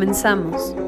[0.00, 0.79] Comenzamos.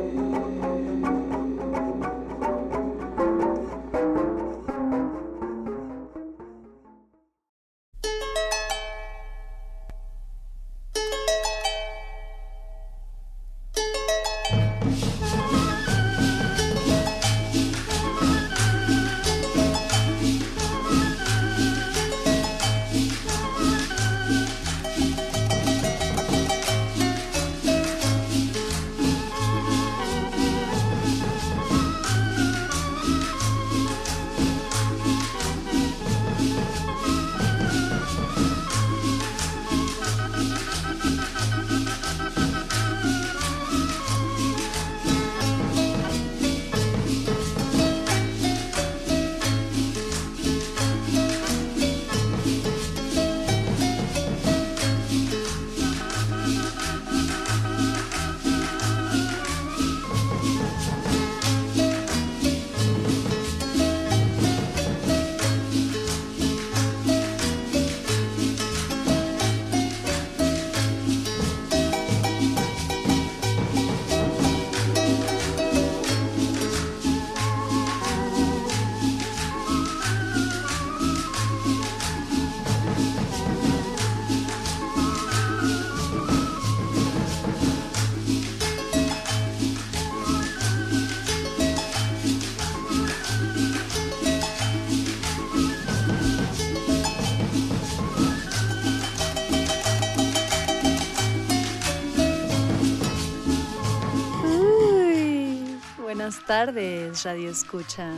[106.52, 108.12] Tardes, Radio Escucha.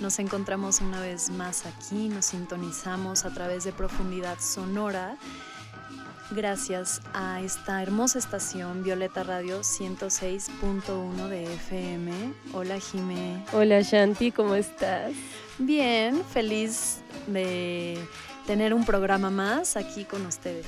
[0.00, 5.18] Nos encontramos una vez más aquí, nos sintonizamos a través de Profundidad Sonora.
[6.30, 12.32] Gracias a esta hermosa estación Violeta Radio 106.1 de FM.
[12.54, 13.44] Hola Jime.
[13.52, 15.12] Hola Shanti, ¿cómo estás?
[15.58, 17.98] Bien, feliz de
[18.46, 20.64] tener un programa más aquí con ustedes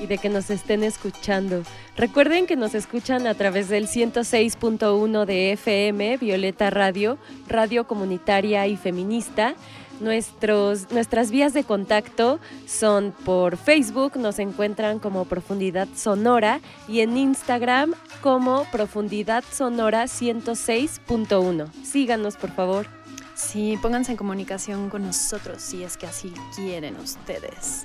[0.00, 1.62] y de que nos estén escuchando.
[1.96, 7.18] Recuerden que nos escuchan a través del 106.1 de FM, Violeta Radio,
[7.48, 9.54] radio comunitaria y feminista.
[10.00, 17.16] Nuestros, nuestras vías de contacto son por Facebook, nos encuentran como Profundidad Sonora y en
[17.16, 21.72] Instagram como Profundidad Sonora 106.1.
[21.84, 23.03] Síganos, por favor.
[23.34, 27.84] Sí, pónganse en comunicación con nosotros si es que así quieren ustedes.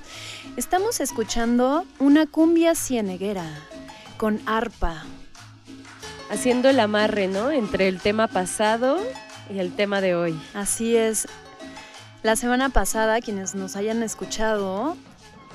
[0.58, 3.48] Estamos escuchando una cumbia cieneguera
[4.18, 5.04] con arpa.
[6.30, 7.50] Haciendo el amarre, ¿no?
[7.50, 9.00] Entre el tema pasado
[9.52, 10.40] y el tema de hoy.
[10.54, 11.28] Así es.
[12.22, 14.96] La semana pasada, quienes nos hayan escuchado,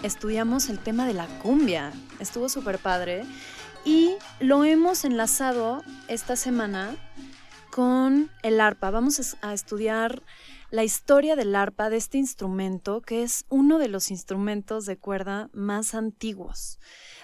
[0.03, 1.93] estudiamos el tema de la cumbia.
[2.19, 3.25] Estuvo súper padre.
[3.85, 6.97] Y lo hemos enlazado esta semana
[7.75, 8.93] con el arpa.
[8.93, 10.23] Vamos a estudiar
[10.71, 15.51] la historia del arpa, de este instrumento, que es uno de los instrumentos de cuerda
[15.53, 16.79] más antiguos.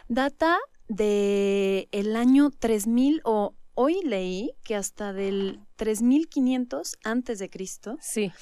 [0.08, 7.96] Data de el año 3000 o hoy leí que hasta del 3500 antes de Cristo.
[8.00, 8.32] Sí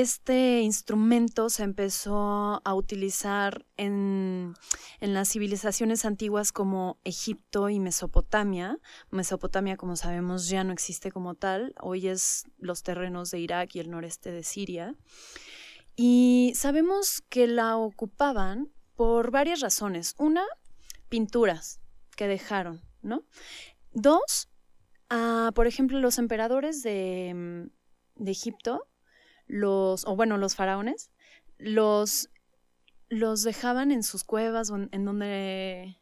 [0.00, 4.54] este instrumento se empezó a utilizar en,
[5.00, 8.78] las civilizaciones antiguas como Egipto y Mesopotamia.
[9.10, 11.74] Mesopotamia, como sabemos, ya no existe como tal.
[11.80, 14.94] Hoy es los terrenos de Irak y el noreste de Siria.
[15.96, 20.14] Y sabemos que la ocupaban por varias razones.
[20.18, 20.44] Una,
[21.08, 21.80] pinturas
[22.16, 23.24] que dejaron, ¿no?
[23.94, 24.50] Dos,
[25.08, 27.70] ah, por ejemplo, los emperadores de,
[28.16, 28.86] de Egipto
[29.46, 31.10] los, o bueno, los faraones,
[31.58, 32.30] los,
[33.08, 35.96] los dejaban en sus cuevas o en, donde,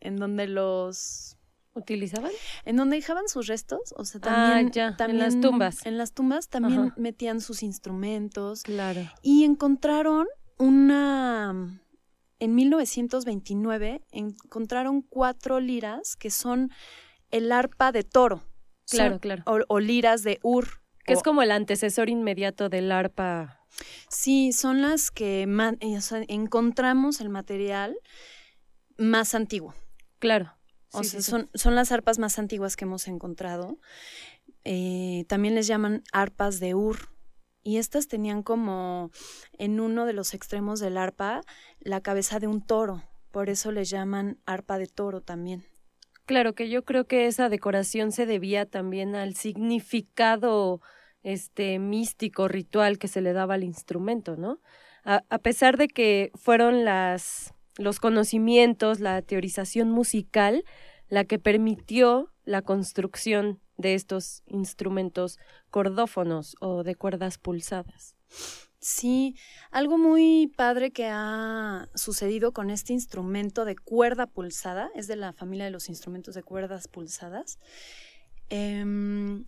[0.00, 1.34] en donde los
[1.74, 2.32] ¿Utilizaban?
[2.64, 5.86] En donde dejaban sus restos, o sea, también, ah, también en las tumbas.
[5.86, 8.64] En las tumbas también metían sus instrumentos.
[8.64, 9.02] Claro.
[9.22, 10.26] Y encontraron
[10.58, 11.80] una
[12.40, 16.70] en 1929 encontraron cuatro liras que son
[17.30, 18.44] el arpa de toro.
[18.88, 19.42] Claro, claro.
[19.46, 23.60] O, o, liras de Ur, Que es como el antecesor inmediato del arpa.
[24.08, 27.96] Sí, son las que eh, encontramos el material
[28.96, 29.74] más antiguo.
[30.18, 30.54] Claro.
[30.92, 33.78] O sea, Son, son las arpas más antiguas que hemos encontrado.
[34.64, 37.10] Eh, también les llaman arpas de Ur.
[37.62, 39.10] Y estas tenían como
[39.58, 41.42] en uno de los extremos del arpa
[41.80, 43.02] la cabeza de un toro.
[43.30, 45.66] Por eso les llaman arpa de toro también.
[46.24, 50.80] Claro que yo creo que esa decoración se debía también al significado
[51.32, 54.60] este místico, ritual que se le daba al instrumento, ¿no?
[55.04, 60.64] A, pesar de que fueron los conocimientos, la teorización musical,
[61.08, 65.38] la que permitió la construcción de estos instrumentos
[65.70, 68.14] cordófonos o de cuerdas pulsadas.
[68.80, 69.34] Sí,
[69.70, 75.32] algo muy padre que ha sucedido con este instrumento de cuerda pulsada, es de la
[75.32, 77.58] familia de los instrumentos de cuerdas pulsadas,
[78.50, 79.44] em,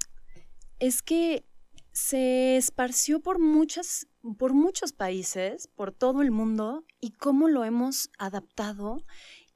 [0.81, 1.45] es que
[1.93, 4.07] se esparció por muchas,
[4.39, 9.05] por muchos países, por todo el mundo, y cómo lo hemos adaptado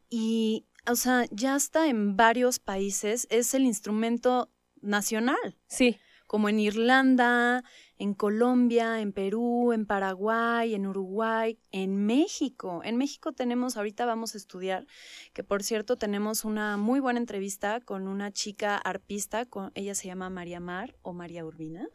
[0.08, 4.50] y, o sea, ya está en varios países, es el instrumento
[4.80, 5.58] nacional.
[5.66, 5.98] Sí.
[6.26, 7.64] Como en Irlanda,
[8.04, 12.82] en Colombia, en Perú, en Paraguay, en Uruguay, en México.
[12.84, 14.86] En México tenemos, ahorita vamos a estudiar,
[15.32, 20.06] que por cierto tenemos una muy buena entrevista con una chica arpista, con, ella se
[20.06, 21.88] llama María Mar o María Urbina.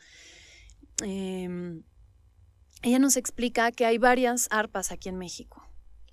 [1.04, 1.84] Em,
[2.82, 5.64] ella nos explica que hay varias arpas aquí en México.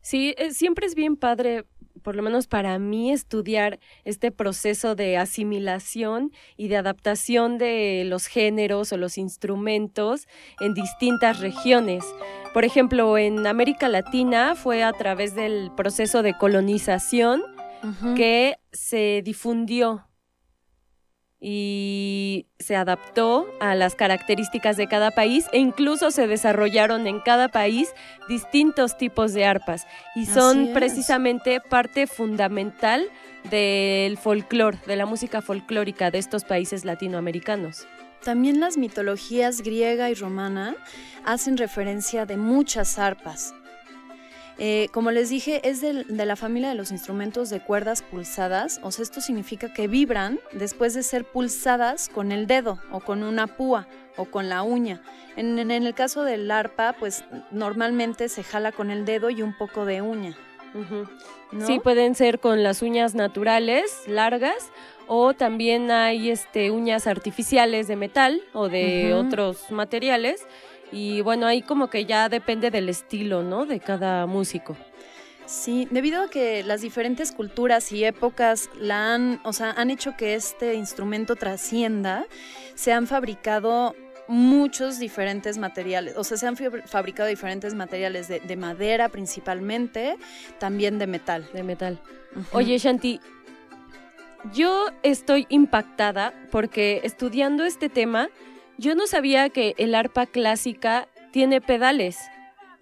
[0.03, 1.65] Sí, eh, siempre es bien padre
[2.07, 8.29] por lo menos para mí, estudiar este proceso de asimilación y de adaptación de los
[8.29, 10.29] géneros o los instrumentos
[10.61, 12.05] en distintas regiones.
[12.55, 17.43] Por ejemplo, en América Latina fue a través del proceso de colonización
[18.15, 20.07] que se difundió
[21.49, 27.47] y se adaptó a las características de cada país e incluso se desarrollaron en cada
[27.47, 27.89] país
[28.29, 33.09] distintos tipos de arpas y son precisamente parte fundamental
[33.49, 37.87] del folclore, de la música folclórica de estos países latinoamericanos.
[38.25, 40.75] También las mitologías griega y romana
[41.25, 43.55] hacen referencia de muchas arpas,
[44.59, 48.91] eh, como les dije, es de, la familia de los instrumentos de cuerdas pulsadas, o
[48.91, 53.47] sea, esto significa que vibran después de ser pulsadas con el dedo o con una
[53.47, 53.87] púa
[54.17, 55.03] o con la uña.
[55.37, 59.85] En, el caso del arpa, pues normalmente se jala con el dedo y un poco
[59.85, 60.35] de uña.
[61.67, 64.71] Sí, pueden ser con las uñas naturales, largas,
[65.07, 70.47] o también hay este, uñas artificiales de metal o de otros materiales
[70.93, 73.67] y bueno, ahí como que ya depende del estilo, ¿no?
[73.67, 74.77] De cada músico.
[75.47, 80.17] Sí, debido a que las diferentes culturas y épocas la han, o sea, han hecho
[80.17, 82.27] que este instrumento trascienda,
[82.75, 83.95] se han fabricado
[84.29, 90.17] muchos diferentes materiales, o sea, se han fabricado diferentes materiales de, madera principalmente,
[90.59, 91.49] también de metal.
[91.53, 92.01] De metal.
[92.51, 93.21] Oye, Shanti,
[94.53, 98.29] yo estoy impactada porque estudiando este tema,
[98.79, 102.19] yo no sabía que el arpa clásica tiene pedales.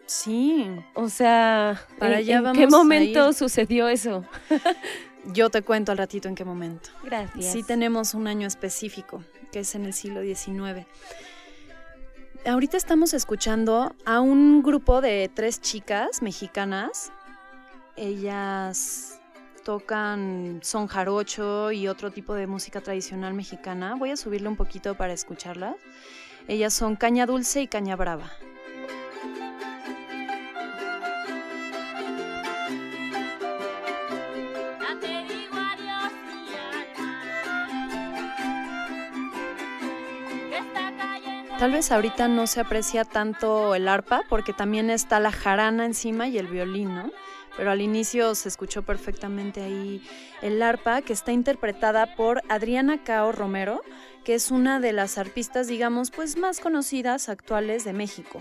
[0.06, 0.66] Sí.
[0.94, 4.24] O sea, ¿para ¿en, qué momento sucedió eso?
[5.32, 6.90] Yo te cuento al ratito en qué momento.
[7.02, 7.52] Gracias.
[7.52, 10.86] Sí tenemos un año específico, que es en el siglo XIX.
[12.46, 17.10] Ahorita estamos escuchando a un grupo de tres chicas mexicanas.
[17.96, 19.18] Ellas
[19.64, 23.96] tocan son jarocho y otro tipo de música tradicional mexicana.
[23.96, 25.74] Voy a subirle un poquito para escucharlas.
[26.46, 28.30] Ellas son caña dulce y caña brava.
[41.58, 46.28] Tal vez ahorita no se aprecia tanto el arpa porque también está la jarana encima
[46.28, 47.10] y el violín.
[47.56, 50.02] Pero al inicio se escuchó perfectamente ahí
[50.42, 53.82] el arpa que está interpretada por Adriana Cao Romero,
[54.24, 58.40] que es una de las arpistas, digamos, pues más conocidas actuales de México.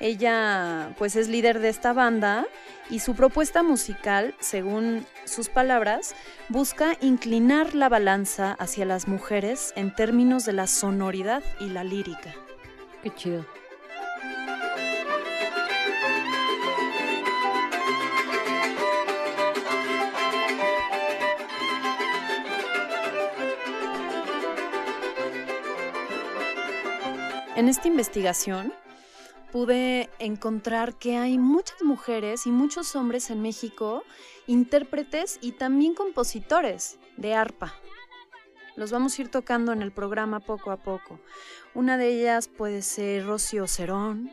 [0.00, 2.46] Ella pues es líder de esta banda
[2.88, 6.14] y su propuesta musical, según sus palabras,
[6.48, 12.34] busca inclinar la balanza hacia las mujeres en términos de la sonoridad y la lírica.
[13.02, 13.46] Qué chido.
[27.58, 28.72] En esta investigación
[29.50, 34.04] pude encontrar que hay muchas mujeres y muchos hombres en México,
[34.46, 37.74] intérpretes y también compositores de arpa.
[38.76, 41.18] Los vamos a ir tocando en el programa poco a poco.
[41.74, 44.30] Una de ellas puede ser Rocío Cerón,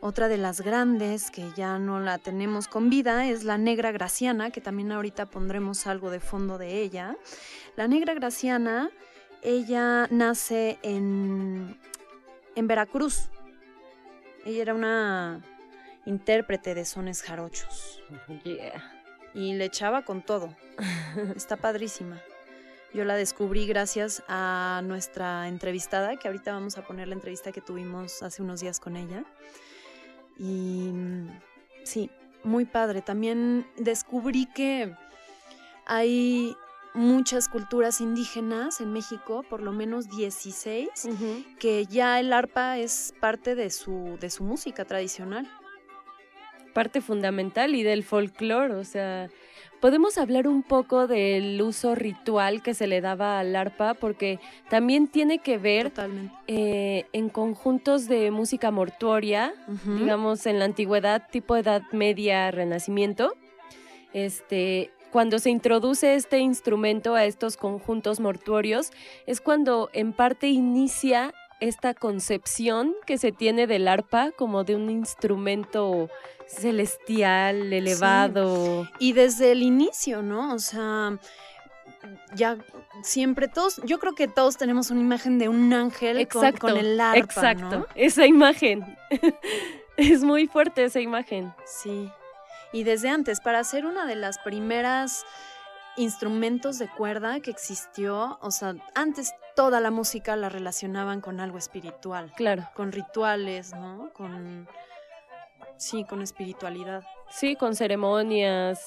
[0.00, 4.50] otra de las grandes que ya no la tenemos con vida es la negra graciana,
[4.50, 7.16] que también ahorita pondremos algo de fondo de ella.
[7.76, 8.90] La negra graciana,
[9.42, 11.78] ella nace en,
[12.54, 13.28] en Veracruz.
[14.44, 15.42] Ella era una
[16.06, 18.02] intérprete de sones jarochos.
[19.34, 20.54] Y le echaba con todo.
[21.36, 22.20] Está padrísima.
[22.92, 27.60] Yo la descubrí gracias a nuestra entrevistada, que ahorita vamos a poner la entrevista que
[27.60, 29.24] tuvimos hace unos días con ella.
[30.38, 31.40] Y mm,
[31.82, 32.10] sí,
[32.44, 33.02] muy padre.
[33.02, 34.94] También descubrí que
[35.86, 36.56] hay
[36.94, 40.88] muchas culturas indígenas en México, por lo menos 16,
[41.58, 45.50] que ya el arpa es parte de su, de su música tradicional.
[46.72, 49.28] Parte fundamental y del folclore, o sea,
[49.80, 55.06] podemos hablar un poco del uso ritual que se le daba al arpa, porque también
[55.08, 55.92] tiene que ver
[56.46, 63.36] eh, en conjuntos de música mortuoria, digamos en la antigüedad, tipo Edad Media, Renacimiento.
[64.12, 68.90] Este, cuando se introduce este instrumento a estos conjuntos mortuorios,
[69.28, 74.90] es cuando en parte inicia esta concepción que se tiene del arpa como de un
[74.90, 76.10] instrumento
[76.48, 78.88] celestial, elevado.
[78.98, 80.52] Y desde el inicio, ¿no?
[80.52, 81.16] O sea,
[82.34, 82.58] ya
[83.04, 87.18] siempre todos, yo creo que todos tenemos una imagen de un ángel con, el arpa,
[87.20, 88.84] Exacto, esa imagen.
[89.96, 91.54] es muy fuerte esa imagen.
[91.64, 92.10] Sí.
[92.74, 95.24] Y desde antes, para ser una de las primeras
[95.96, 101.56] instrumentos de cuerda que existió, o sea, antes toda la música la relacionaban con algo
[101.56, 102.32] espiritual.
[102.34, 102.68] Claro.
[102.74, 104.10] Con rituales, ¿no?
[104.12, 104.66] Con
[105.76, 107.04] Sí, con espiritualidad.
[107.30, 108.80] Sí, con ceremonias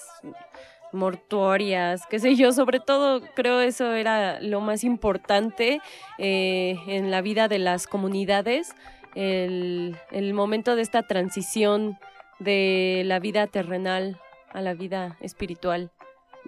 [0.92, 5.82] mortuorias, qué sé yo, sobre todo creo eso era lo más importante
[6.18, 8.74] eh, en la vida de las comunidades,
[9.16, 11.98] el, el momento de esta transición
[12.40, 15.92] de la vida terrenal a la vida espiritual.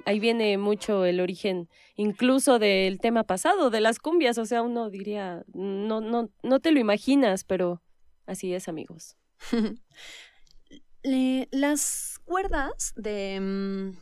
[0.06, 4.90] Ahí viene mucho el origen, incluso del tema pasado, de las cumbias, o sea, uno
[4.90, 7.82] diría, no, no, no te lo imaginas, pero
[8.26, 9.18] así es, amigos.
[11.52, 13.40] las cuerdas de...
[13.40, 13.98] Mm,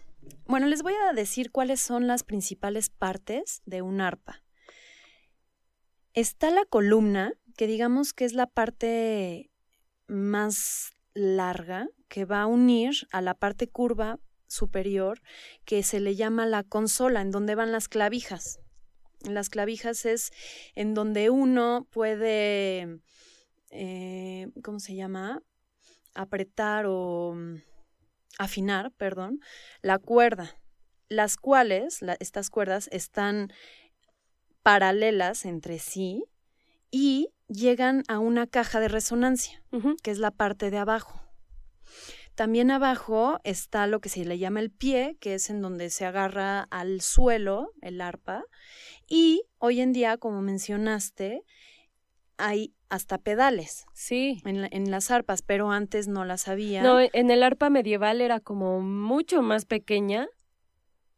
[0.45, 4.43] bueno, les voy a decir cuáles son las principales partes de un arpa.
[6.13, 9.51] Está la columna, que digamos que es la parte
[10.07, 15.21] más larga, que va a unir a la parte curva superior,
[15.65, 18.59] que se le llama la consola, en donde van las clavijas.
[19.21, 20.31] Las clavijas es
[20.75, 23.01] en donde uno puede,
[23.71, 25.41] eh, ¿cómo se llama?
[26.17, 27.61] apretar o mm,
[28.39, 29.39] afinar, perdón,
[29.81, 30.59] la cuerda,
[31.09, 33.53] las cuales, estas cuerdas están
[34.63, 36.25] paralelas entre sí
[36.91, 39.63] y llegan a una caja de resonancia,
[40.03, 41.21] que es la parte de abajo.
[42.35, 46.05] También abajo está lo que se le llama el pie, que es en donde se
[46.05, 48.43] agarra al suelo el arpa.
[49.07, 51.43] Y hoy en día, como mencionaste,
[52.37, 53.85] hay hasta pedales.
[53.93, 54.41] Sí.
[54.45, 56.83] En, las arpas, pero antes no las había.
[56.83, 60.27] No, en el arpa medieval era como mucho más pequeña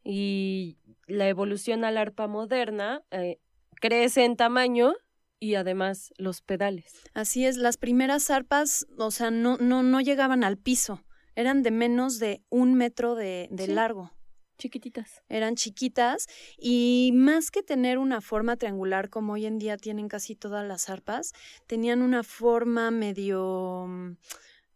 [0.06, 3.40] y la evolución al arpa moderna eh,
[3.82, 4.94] crece en tamaño
[5.39, 7.01] y además los pedales.
[7.13, 11.03] Así es, las primeras arpas, o sea, no, no, no llegaban al piso,
[11.36, 14.12] eran de menos de un metro de, de largo
[14.60, 15.24] chiquititas.
[15.27, 16.27] Eran chiquitas
[16.60, 20.89] y más que tener una forma triangular como hoy en día tienen casi todas las
[20.89, 21.34] arpas,
[21.65, 23.88] tenían una forma medio,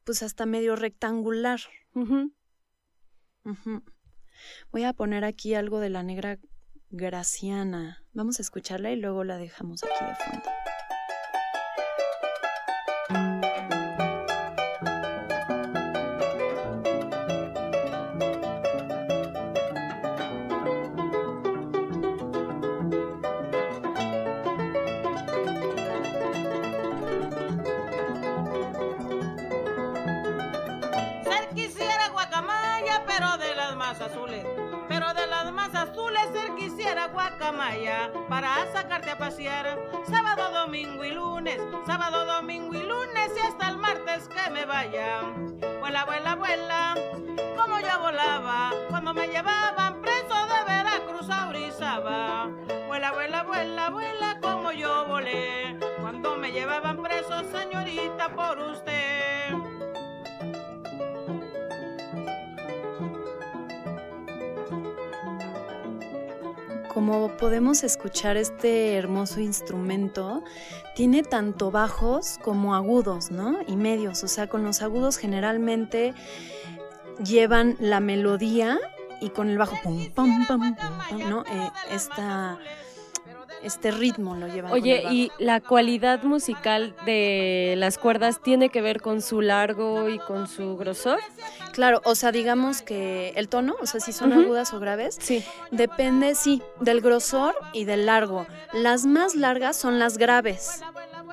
[0.03, 1.59] pues hasta medio rectangular.
[4.71, 6.39] Voy a poner aquí algo de la negra
[6.89, 8.02] Graciana.
[8.15, 10.62] Vamos a escucharla y luego la dejamos aquí de fondo.
[42.03, 45.21] Sábado, domingo y lunes y hasta el martes que me vaya.
[45.79, 46.95] Vuela, vuela, vuela,
[47.55, 52.49] como yo volaba cuando me llevaban preso de Veracruz a Orizaba.
[52.87, 59.32] Vuela, vuela, vuela, vuela, como yo volé cuando me llevaban preso, señorita, por usted.
[67.05, 70.41] Como podemos escuchar este hermoso instrumento,
[70.95, 73.57] tiene tanto bajos como agudos, ¿no?
[73.67, 76.13] Y medios, o sea, con los agudos generalmente
[77.21, 78.79] llevan la melodía
[79.19, 81.41] y con el bajo pum pam pam pum, ¿no?
[81.41, 82.57] Eh, esta
[83.63, 84.71] este ritmo lo llevan.
[84.71, 90.19] Oye, ¿y la cualidad musical de las cuerdas tiene que ver con su largo y
[90.19, 91.19] con su grosor?
[91.71, 95.43] Claro, o sea, digamos que el tono, o sea, si son agudas o graves, sí.
[95.71, 98.45] depende, sí, del grosor y del largo.
[98.73, 100.81] Las más largas son las graves.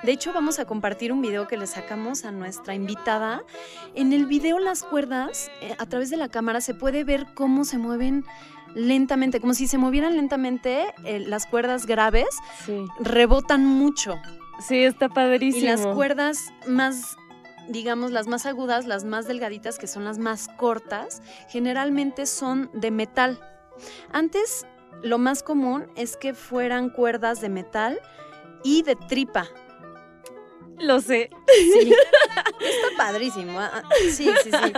[0.03, 3.43] De hecho, vamos a compartir un video que le sacamos a nuestra invitada.
[3.95, 7.65] En el video las cuerdas, eh, a través de la cámara, se puede ver cómo
[7.65, 8.25] se mueven
[8.75, 12.29] lentamente, como si se movieran lentamente eh, las cuerdas graves,
[12.99, 14.21] rebotan mucho.
[14.61, 15.65] Sí, está padrísimo.
[15.65, 17.17] Y las cuerdas más,
[17.69, 22.91] digamos, las más agudas, las más delgaditas, que son las más cortas, generalmente son de
[22.91, 23.41] metal.
[24.13, 24.67] Antes,
[25.03, 28.01] lo más común es que fueran cuerdas de metal
[28.63, 29.49] y de tripa.
[30.79, 31.31] Lo sé.
[31.47, 31.93] Sí.
[32.61, 33.59] Está padrísimo.
[33.59, 34.73] Ah, ah, sí, sí, sí.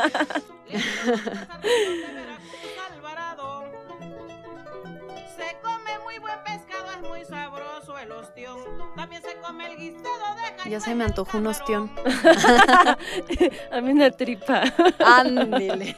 [10.68, 11.90] Ya se me antojó un ostión.
[13.72, 14.62] A mí una tripa.
[15.04, 15.96] Ándele.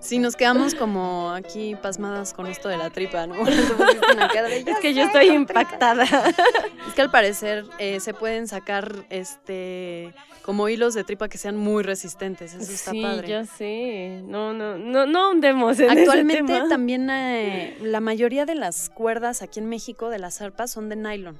[0.00, 3.34] Si nos quedamos como aquí pasmadas con esto de la tripa, ¿no?
[3.46, 6.04] es que yo estoy impactada.
[6.04, 11.56] Es que al parecer eh, se pueden sacar este como hilos de tripa que sean
[11.56, 12.54] muy resistentes.
[12.54, 13.28] Eso está sí, padre.
[13.28, 14.22] ya sé.
[14.24, 16.68] No, no, no, no hundemos en Actualmente ese tema.
[16.68, 20.96] también eh, la mayoría de las cuerdas aquí en México de las arpas son de
[20.96, 21.38] nylon.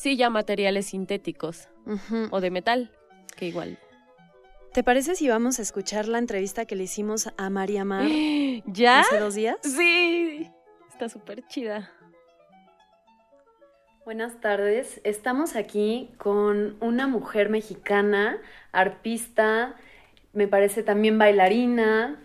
[0.00, 1.68] Sí, ya materiales sintéticos
[2.30, 2.90] o de metal,
[3.36, 3.78] que igual.
[4.72, 8.06] ¿Te parece si vamos a escuchar la entrevista que le hicimos a María Mar
[8.64, 9.00] ¿Ya?
[9.00, 9.58] hace dos días?
[9.60, 10.50] Sí,
[10.88, 11.90] está súper chida.
[14.06, 18.38] Buenas tardes, estamos aquí con una mujer mexicana,
[18.72, 19.76] arpista,
[20.32, 22.18] me parece también bailarina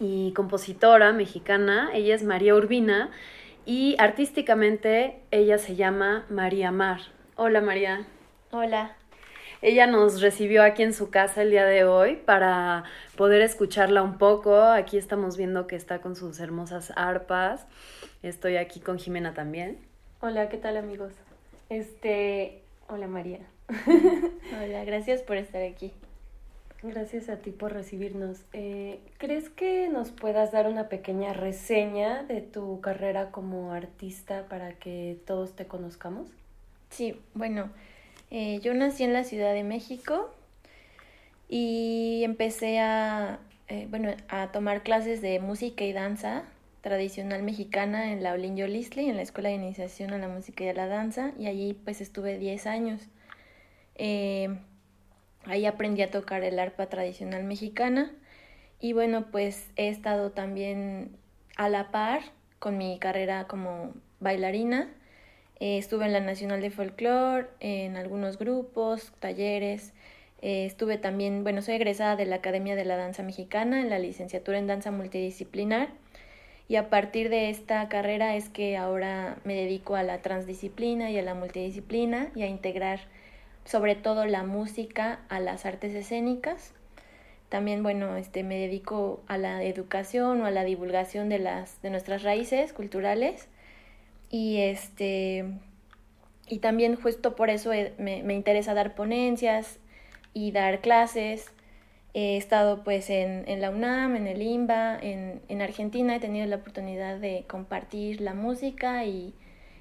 [0.00, 1.88] y compositora mexicana.
[1.94, 3.12] Ella es María Urbina
[3.66, 7.00] y artísticamente ella se llama María Mar.
[7.34, 8.06] Hola María.
[8.52, 8.96] Hola.
[9.60, 12.84] Ella nos recibió aquí en su casa el día de hoy para
[13.16, 14.56] poder escucharla un poco.
[14.56, 17.66] Aquí estamos viendo que está con sus hermosas arpas.
[18.22, 19.78] Estoy aquí con Jimena también.
[20.20, 21.12] Hola, ¿qué tal amigos?
[21.68, 23.40] Este, hola María.
[24.62, 25.92] hola, gracias por estar aquí.
[26.86, 28.44] Gracias a ti por recibirnos.
[28.52, 34.72] Eh, ¿Crees que nos puedas dar una pequeña reseña de tu carrera como artista para
[34.74, 36.28] que todos te conozcamos?
[36.90, 37.70] Sí, bueno,
[38.30, 40.30] eh, yo nací en la Ciudad de México
[41.48, 46.44] y empecé a, eh, bueno, a tomar clases de música y danza
[46.82, 50.68] tradicional mexicana en la Olin Yolisli, en la Escuela de Iniciación a la Música y
[50.68, 53.02] a la Danza, y allí pues estuve 10 años.
[55.46, 58.12] Ahí aprendí a tocar el arpa tradicional mexicana
[58.80, 61.16] y bueno, pues he estado también
[61.56, 62.20] a la par
[62.58, 64.88] con mi carrera como bailarina.
[65.60, 69.94] Eh, estuve en la Nacional de Folklore, en algunos grupos, talleres.
[70.42, 73.98] Eh, estuve también, bueno, soy egresada de la Academia de la Danza Mexicana en la
[73.98, 75.88] licenciatura en Danza Multidisciplinar.
[76.68, 81.18] Y a partir de esta carrera es que ahora me dedico a la transdisciplina y
[81.18, 83.00] a la multidisciplina y a integrar
[83.66, 86.72] sobre todo la música, a las artes escénicas.
[87.48, 91.90] También, bueno, este, me dedico a la educación o a la divulgación de, las, de
[91.90, 93.48] nuestras raíces culturales.
[94.30, 95.44] Y, este,
[96.48, 99.78] y también justo por eso me, me, interesa dar ponencias
[100.32, 101.52] y dar clases.
[102.14, 106.46] He estado pues en, en la UNAM, en el IMBA, en, en, Argentina he tenido
[106.46, 109.34] la oportunidad de compartir la música y,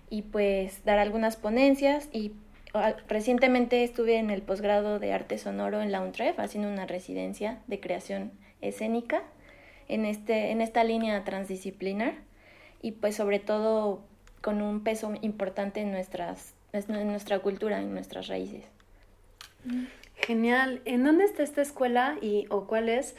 [0.10, 2.34] y pues dar algunas ponencias y
[3.08, 7.80] recientemente estuve en el posgrado de arte sonoro en la UNTREF haciendo una residencia de
[7.80, 9.24] creación escénica
[9.88, 12.16] en, este, en esta línea transdisciplinar
[12.82, 14.02] y pues sobre todo
[14.42, 18.64] con un peso importante en, nuestras, en nuestra cultura, en nuestras raíces.
[20.16, 20.82] Genial.
[20.86, 23.16] ¿En dónde está esta escuela y o cuál es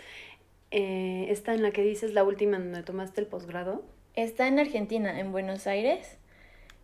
[0.71, 3.85] eh, esta en la que dices la última en donde tomaste el posgrado?
[4.15, 6.17] Está en Argentina, en Buenos Aires.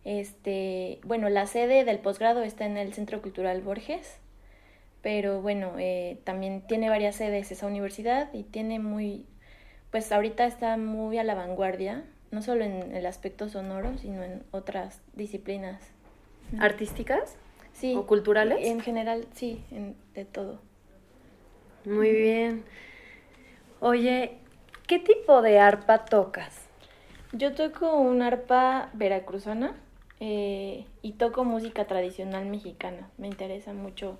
[0.05, 4.19] Este, bueno, la sede del posgrado está en el Centro Cultural Borges,
[5.01, 9.25] pero bueno, eh, también tiene varias sedes esa universidad y tiene muy,
[9.91, 14.43] pues ahorita está muy a la vanguardia, no solo en el aspecto sonoro, sino en
[14.51, 15.81] otras disciplinas.
[16.59, 17.37] ¿Artísticas?
[17.73, 17.95] Sí.
[17.95, 18.59] ¿O culturales?
[18.61, 20.59] En general, sí, en, de todo.
[21.85, 22.63] Muy bien.
[23.79, 24.37] Oye,
[24.87, 26.67] ¿qué tipo de arpa tocas?
[27.31, 29.75] Yo toco un arpa veracruzana
[30.25, 33.09] eh, y toco música tradicional mexicana.
[33.17, 34.17] Me interesa mucho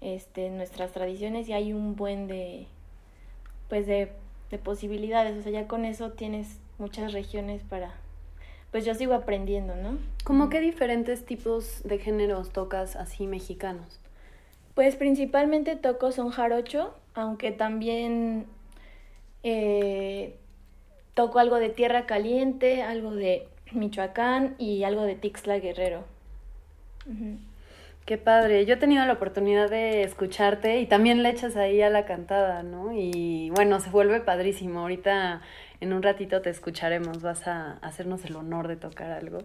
[0.00, 2.68] este, nuestras tradiciones y hay un buen de,
[3.68, 4.12] pues de,
[4.52, 5.36] de posibilidades.
[5.36, 7.96] O sea, ya con eso tienes muchas regiones para,
[8.70, 9.98] pues yo sigo aprendiendo, ¿no?
[10.22, 13.98] ¿Cómo qué diferentes tipos de géneros tocas así mexicanos?
[14.74, 18.46] Pues principalmente toco son jarocho, aunque también
[19.42, 20.36] eh,
[21.14, 26.04] toco algo de Tierra Caliente, algo de Michoacán y algo de Tixla Guerrero.
[28.04, 28.64] Qué padre.
[28.64, 32.62] Yo he tenido la oportunidad de escucharte y también le echas ahí a la cantada,
[32.62, 32.92] ¿no?
[32.92, 34.80] Y bueno, se vuelve padrísimo.
[34.80, 35.42] Ahorita
[35.80, 39.40] en un ratito te escucharemos, vas a hacernos el honor de tocar algo.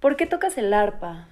[0.00, 1.28] ¿Por qué tocas el arpa?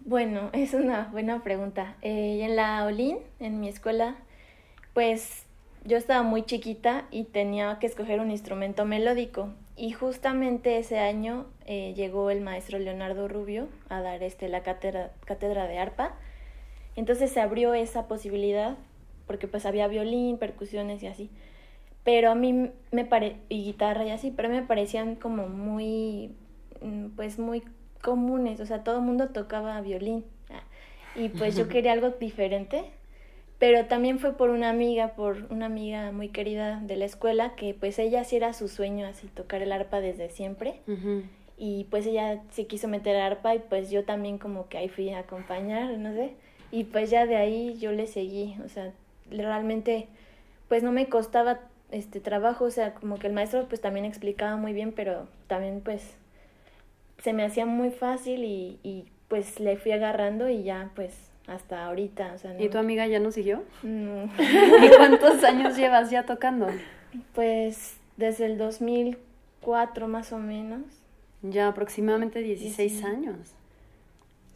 [0.00, 1.96] Bueno, es una buena pregunta.
[2.00, 4.16] Eh, en la Olin, en mi escuela,
[4.94, 5.44] pues
[5.84, 9.50] yo estaba muy chiquita y tenía que escoger un instrumento melódico.
[9.78, 15.12] Y justamente ese año eh, llegó el maestro Leonardo Rubio a dar este, la cátedra,
[15.24, 16.16] cátedra de arpa.
[16.96, 18.76] Entonces se abrió esa posibilidad
[19.28, 21.30] porque pues había violín, percusiones y así.
[22.02, 26.34] Pero a mí me pare y guitarra y así, pero me parecían como muy,
[26.80, 27.62] mm, pues muy
[28.02, 30.24] comunes, o sea, todo el mundo tocaba violín.
[30.50, 30.62] Ah,
[31.14, 32.90] y pues yo quería algo diferente,
[33.58, 37.74] pero también fue por una amiga, por una amiga muy querida de la escuela, que
[37.74, 40.80] pues ella sí era su sueño así tocar el arpa desde siempre.
[41.56, 45.10] Y pues ella se quiso meter arpa y pues yo también como que ahí fui
[45.10, 46.34] a acompañar, no sé.
[46.70, 48.92] Y pues ya de ahí yo le seguí, o sea,
[49.28, 50.06] realmente
[50.68, 54.56] pues no me costaba este trabajo, o sea, como que el maestro pues también explicaba
[54.56, 56.14] muy bien, pero también pues
[57.22, 61.86] se me hacía muy fácil y, y pues le fui agarrando y ya pues hasta
[61.86, 62.32] ahorita.
[62.34, 63.64] O sea, ¿Y tu amiga ya no siguió?
[63.82, 64.24] No.
[64.38, 66.68] ¿Y cuántos años llevas ya tocando?
[67.34, 70.82] Pues desde el 2004 más o menos.
[71.42, 73.36] Ya aproximadamente 16 años.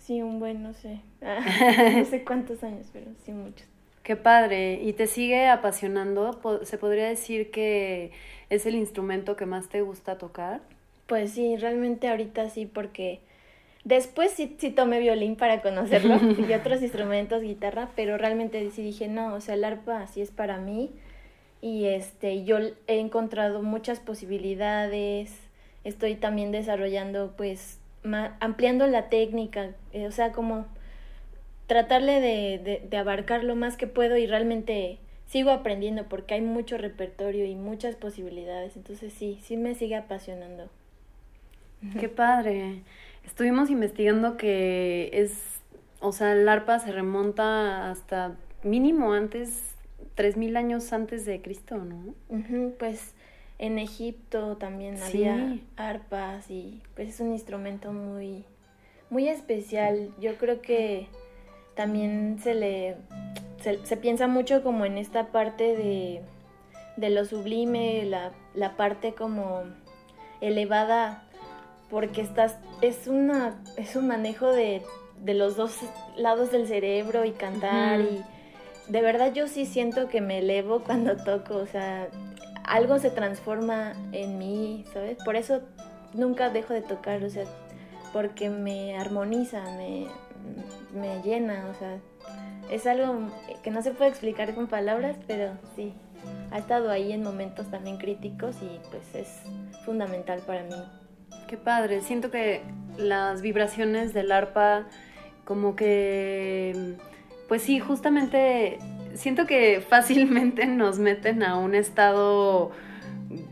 [0.01, 1.01] Sí, un buen, no sé.
[1.21, 3.67] no sé cuántos años, pero sí muchos.
[4.03, 4.81] Qué padre.
[4.83, 6.41] ¿Y te sigue apasionando?
[6.65, 8.11] ¿Se podría decir que
[8.51, 10.61] es el instrumento que más te gusta tocar?
[11.07, 13.21] Pues sí, realmente ahorita sí, porque
[13.85, 16.17] después sí, sí tomé violín para conocerlo
[16.49, 20.31] y otros instrumentos, guitarra, pero realmente sí dije, no, o sea, el arpa sí es
[20.31, 20.91] para mí.
[21.61, 25.33] Y este, yo he encontrado muchas posibilidades.
[25.85, 27.79] Estoy también desarrollando, pues,
[28.41, 30.67] ampliando la técnica, eh, o sea, como
[31.69, 36.77] tratarle de, de, abarcar lo más que puedo y realmente sigo aprendiendo porque hay mucho
[36.77, 38.77] repertorio y muchas posibilidades.
[38.77, 40.69] Entonces sí, sí me sigue apasionando.
[41.99, 42.83] Qué padre.
[43.25, 45.61] Estuvimos investigando que es,
[46.01, 49.75] o sea, el arpa se remonta hasta mínimo antes,
[50.15, 52.15] tres mil años antes de Cristo, ¿no?
[52.79, 53.15] pues
[53.59, 58.45] en Egipto también había arpas y pues es un instrumento muy,
[59.09, 60.11] muy especial.
[60.21, 61.07] Yo creo que
[61.75, 62.97] también se le
[63.63, 66.23] se, piensa mucho como en esta parte de,
[66.97, 69.63] de lo sublime, la, la, parte como
[70.41, 71.25] elevada,
[71.93, 74.81] porque estás, es una, es un manejo de,
[75.23, 75.77] de los dos
[76.17, 78.25] lados del cerebro y cantar y
[78.89, 82.09] de verdad yo sí siento que me elevo cuando toco, o sea,
[82.65, 85.19] algo se transforma en mí, ¿sabes?
[85.23, 85.61] Por eso
[86.15, 87.45] nunca dejo de tocar, o sea,
[88.15, 90.07] porque me armoniza, me,
[90.95, 91.99] me llena, o sea,
[92.71, 93.29] es algo
[93.63, 95.93] que no se puede explicar con palabras, pero sí,
[96.53, 99.43] ha estado ahí en momentos también críticos y pues es
[99.85, 101.02] fundamental para mí.
[101.49, 102.63] Qué padre, siento que
[102.97, 104.87] las vibraciones del arpa
[105.45, 106.97] como que,
[107.49, 108.79] pues sí, justamente
[109.15, 112.71] siento que fácilmente nos meten a un estado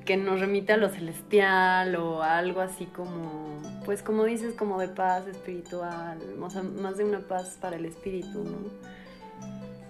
[0.04, 4.78] que nos remite a lo celestial o a algo así como pues como dices, como
[4.78, 8.58] de paz espiritual, o sea, más de una paz para el espíritu, ¿no?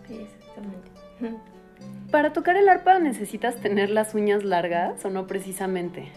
[0.07, 1.41] Sí, exactamente.
[2.11, 6.11] ¿Para tocar el arpa necesitas tener las uñas largas o no precisamente?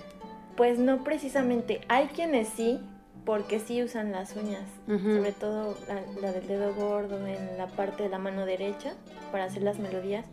[0.55, 1.81] Pues no precisamente.
[1.87, 2.79] Hay quienes sí,
[3.25, 5.77] porque sí usan las uñas, sobre todo
[6.21, 8.93] la, del dedo gordo en la parte de la mano derecha
[9.31, 10.25] para hacer las melodías.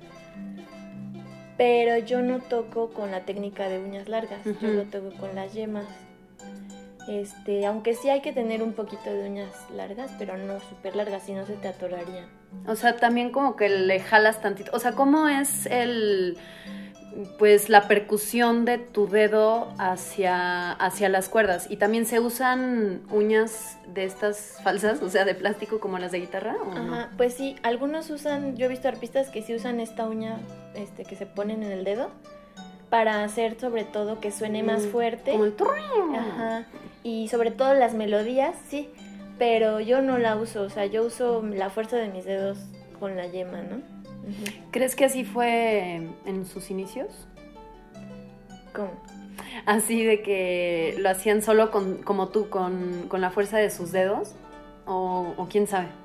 [1.57, 5.53] Pero yo no toco con la técnica de uñas largas, yo lo toco con las
[5.53, 5.87] yemas.
[7.09, 11.23] Este, aunque sí hay que tener un poquito de uñas largas, pero no súper largas,
[11.25, 12.27] si no se te atorarían.
[12.67, 14.71] O sea, también como que le jalas tantito.
[14.75, 16.39] O sea, ¿cómo es el
[17.39, 21.67] pues la percusión de tu dedo hacia, hacia las cuerdas.
[21.71, 26.21] Y también se usan uñas de estas falsas, o sea, de plástico como las de
[26.21, 26.57] guitarra.
[26.73, 30.39] Ajá, pues sí, algunos usan, yo he visto arpistas que sí usan esta uña
[30.75, 32.11] este, que se ponen en el dedo
[32.91, 35.33] para hacer sobre todo que suene más Mm, fuerte.
[35.33, 35.55] Como el
[36.17, 36.65] Ajá.
[37.03, 38.89] Y sobre todo las melodías, sí.
[39.39, 42.59] Pero yo no la uso, o sea, yo uso la fuerza de mis dedos
[42.99, 44.00] con la yema, ¿no?
[44.71, 47.09] ¿Crees que así fue en sus inicios?
[48.75, 48.91] ¿Cómo?
[49.67, 53.93] Así de que lo hacían solo con, como tú, con, con la fuerza de sus
[53.93, 54.35] dedos.
[54.87, 55.89] O, o quién sabe.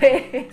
[0.00, 0.46] Pues,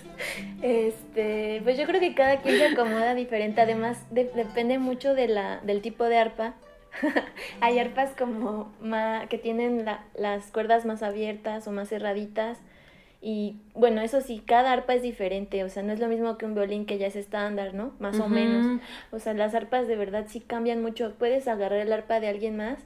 [0.62, 3.60] este, pues yo creo que cada quien se acomoda diferente.
[3.60, 6.54] Además, de- depende mucho de la, del tipo de arpa.
[7.60, 12.58] Hay arpas como ma- que tienen la- las cuerdas más abiertas o más cerraditas.
[13.22, 15.62] Y bueno, eso sí, cada arpa es diferente.
[15.64, 17.92] O sea, no es lo mismo que un violín que ya es estándar, ¿no?
[17.98, 18.80] Más o menos.
[19.10, 21.12] O sea, las arpas de verdad sí cambian mucho.
[21.18, 22.78] Puedes agarrar el arpa de alguien más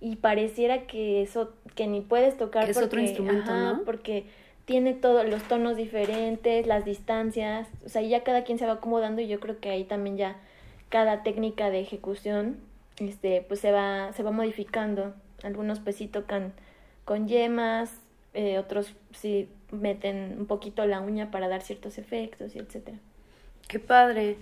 [0.00, 3.82] y pareciera que eso, que ni puedes tocar Que es otro instrumento, ¿no?
[3.84, 4.24] Porque
[4.64, 9.20] tiene todos los tonos diferentes, las distancias, o sea, ya cada quien se va acomodando
[9.20, 10.36] y yo creo que ahí también ya
[10.90, 12.58] cada técnica de ejecución,
[12.98, 15.14] este, pues se va, se va modificando.
[15.42, 16.52] Algunos pues sí tocan
[17.04, 17.92] con yemas,
[18.34, 22.98] eh, otros sí meten un poquito la uña para dar ciertos efectos y etcétera.
[23.68, 24.36] Qué padre.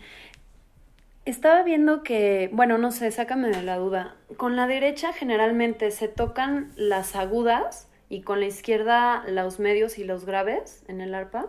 [1.24, 4.14] Estaba viendo que, bueno, no sé, sácame de la duda.
[4.38, 10.04] Con la derecha generalmente se tocan las agudas y con la izquierda los medios y
[10.04, 11.46] los graves en el arpa.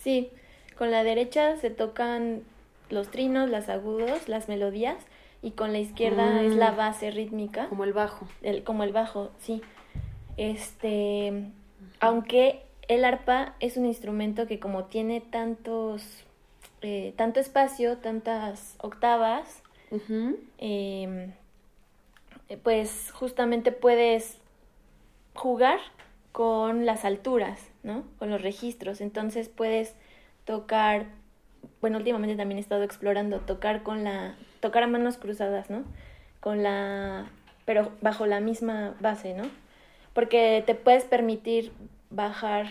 [0.00, 0.30] Sí,
[0.78, 2.42] con la derecha se tocan
[2.88, 4.96] los trinos, las agudos, las melodías
[5.42, 6.76] y con la izquierda es la Mm.
[6.76, 7.66] base rítmica.
[7.68, 8.26] Como el bajo.
[8.40, 9.60] el, como el bajo, sí.
[10.38, 11.50] Este,
[12.00, 16.24] aunque el arpa es un instrumento que como tiene tantos,
[16.82, 20.36] eh, tanto espacio, tantas octavas, Ujú.
[20.58, 21.30] eh,
[22.62, 24.38] pues justamente puedes
[25.34, 25.78] jugar
[26.32, 28.04] con las alturas, ¿no?
[28.18, 29.00] Con los registros.
[29.00, 29.94] Entonces puedes
[30.44, 31.06] tocar,
[31.80, 35.84] bueno, últimamente también he estado explorando tocar con la, tocar a manos cruzadas, ¿no?
[36.40, 37.26] Con la,
[37.66, 39.44] pero bajo la misma base, ¿no?
[40.14, 41.72] Porque te puedes permitir
[42.10, 42.66] bajar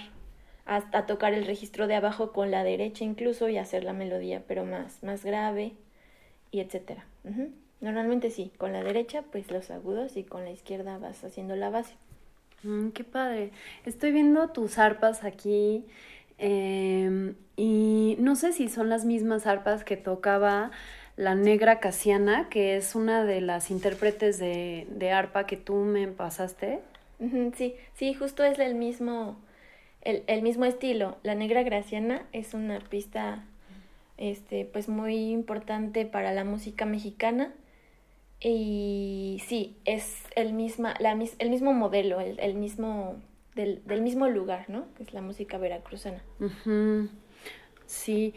[0.65, 4.65] hasta tocar el registro de abajo con la derecha incluso y hacer la melodía, pero
[4.65, 5.73] más, más grave
[6.52, 7.06] y etcétera.
[7.80, 11.69] Normalmente sí, con la derecha pues los agudos y con la izquierda vas haciendo la
[11.69, 11.93] base.
[12.63, 13.52] Mm, qué padre.
[13.86, 15.86] Estoy viendo tus arpas aquí
[16.38, 20.71] em, y no sé si son las mismas arpas que tocaba
[21.15, 26.08] la negra Casiana, que es una de las intérpretes de, de arpa que tú me
[26.08, 26.80] pasaste.
[27.56, 29.38] Sí, sí, justo es el mismo,
[30.02, 31.18] el, el mismo estilo.
[31.24, 33.44] La Negra Graciana es una arpista
[34.18, 37.54] este, pues muy importante para la música mexicana.
[38.40, 43.16] Y sí, es el, misma, la, el mismo modelo, el, el mismo,
[43.56, 44.86] del, del mismo lugar, ¿no?
[44.96, 46.22] Que es la música veracruzana.
[46.40, 47.10] Ujú.
[47.88, 48.36] Sí,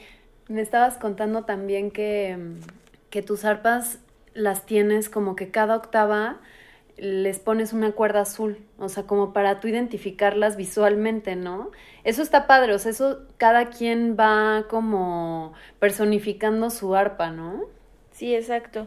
[0.48, 2.38] me estabas contando también que,
[3.10, 3.98] que tus arpas
[4.32, 6.40] las tienes como que cada octava
[7.00, 11.70] les pones una cuerda azul, o sea, como para tú identificarlas visualmente, ¿no?
[12.04, 17.62] Eso está padre, o sea, eso cada quien va como personificando su arpa, ¿no?
[18.12, 18.86] Sí, exacto.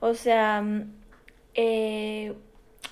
[0.00, 0.92] O sea, mm,
[1.54, 2.34] eh,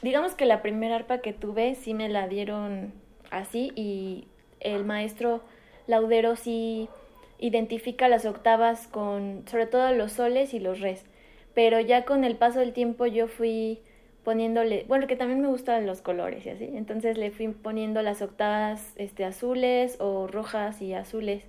[0.03, 2.93] digamos que la primera arpa que tuve sí me la dieron
[3.31, 4.29] así y
[4.61, 5.43] el maestro
[5.89, 6.89] Laudero sí
[7.41, 11.05] identifica las octavas con sobre todo los soles y los res.
[11.55, 13.81] Pero ya con el paso del tiempo yo fui
[14.25, 18.23] poniéndole, bueno, que también me gustan los colores y así, entonces le fui poniendo las
[18.23, 21.45] octavas este azules o rojas y azules.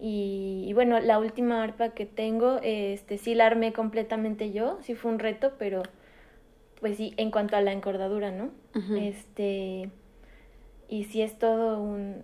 [0.00, 4.94] Y, y bueno, la última arpa que tengo, este, sí la armé completamente yo, sí
[4.94, 5.82] fue un reto, pero
[6.80, 8.50] pues sí, en cuanto a la encordadura, ¿no?
[8.94, 9.88] Este,
[10.88, 12.22] y sí es todo un,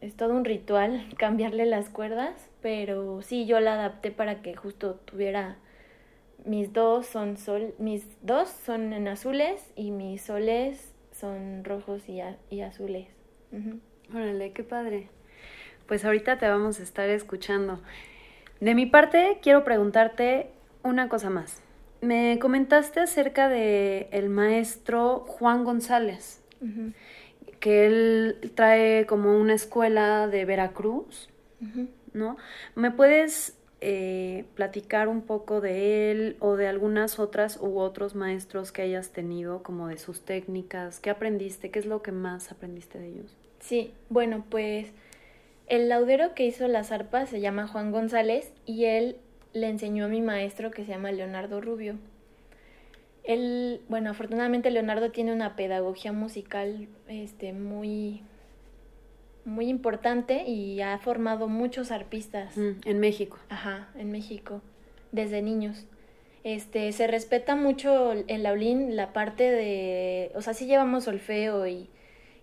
[0.00, 4.94] es todo un ritual cambiarle las cuerdas, pero sí yo la adapté para que justo
[5.06, 5.56] tuviera,
[6.46, 12.20] mis dos son sol, mis dos son en azules y mis soles son rojos y,
[12.20, 13.08] a- y azules.
[13.52, 13.80] Ujú.
[14.14, 15.08] Órale, qué padre.
[15.86, 17.80] Pues ahorita te vamos a estar escuchando.
[18.60, 20.50] De mi parte, quiero preguntarte
[20.82, 21.62] una cosa más.
[22.00, 26.42] Me comentaste acerca de el maestro Juan González,
[27.60, 31.28] que él trae como una escuela de Veracruz.
[32.12, 32.36] ¿no?
[32.74, 38.72] ¿Me puedes eh, platicar un poco de él o de algunas otras u otros maestros
[38.72, 41.00] que hayas tenido, como de sus técnicas?
[41.00, 41.70] ¿Qué aprendiste?
[41.70, 43.36] ¿Qué es lo que más aprendiste de ellos?
[43.60, 44.92] Sí, bueno, pues
[45.66, 49.16] el laudero que hizo las arpas se llama Juan González y él
[49.52, 51.96] le enseñó a mi maestro que se llama Leonardo Rubio.
[53.24, 58.22] Él, bueno, afortunadamente Leonardo tiene una pedagogía musical este, muy,
[59.46, 62.56] muy importante y ha formado muchos arpistas.
[62.56, 63.38] Mm, en México.
[63.48, 64.60] Ajá, en México.
[65.12, 65.86] desde niños.
[66.44, 71.66] Este, se respeta mucho en la ULIN la parte de, o sea, sí llevamos solfeo
[71.66, 71.88] y,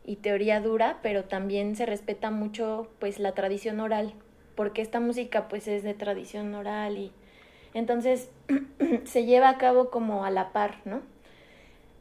[0.06, 4.14] y teoría dura, pero también se respeta mucho pues la tradición oral,
[4.56, 7.12] porque esta música pues es de tradición oral y
[7.74, 8.30] entonces
[9.04, 11.02] se lleva a cabo como a la par, ¿no?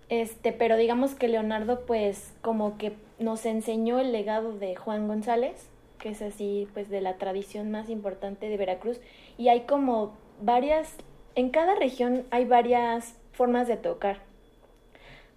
[0.09, 5.69] Este, pero digamos que Leonardo pues como que nos enseñó el legado de Juan González,
[5.99, 9.01] que es así pues de la tradición más importante de Veracruz.
[9.39, 10.97] Y hay como varias
[11.35, 14.19] en cada región hay varias formas de tocar.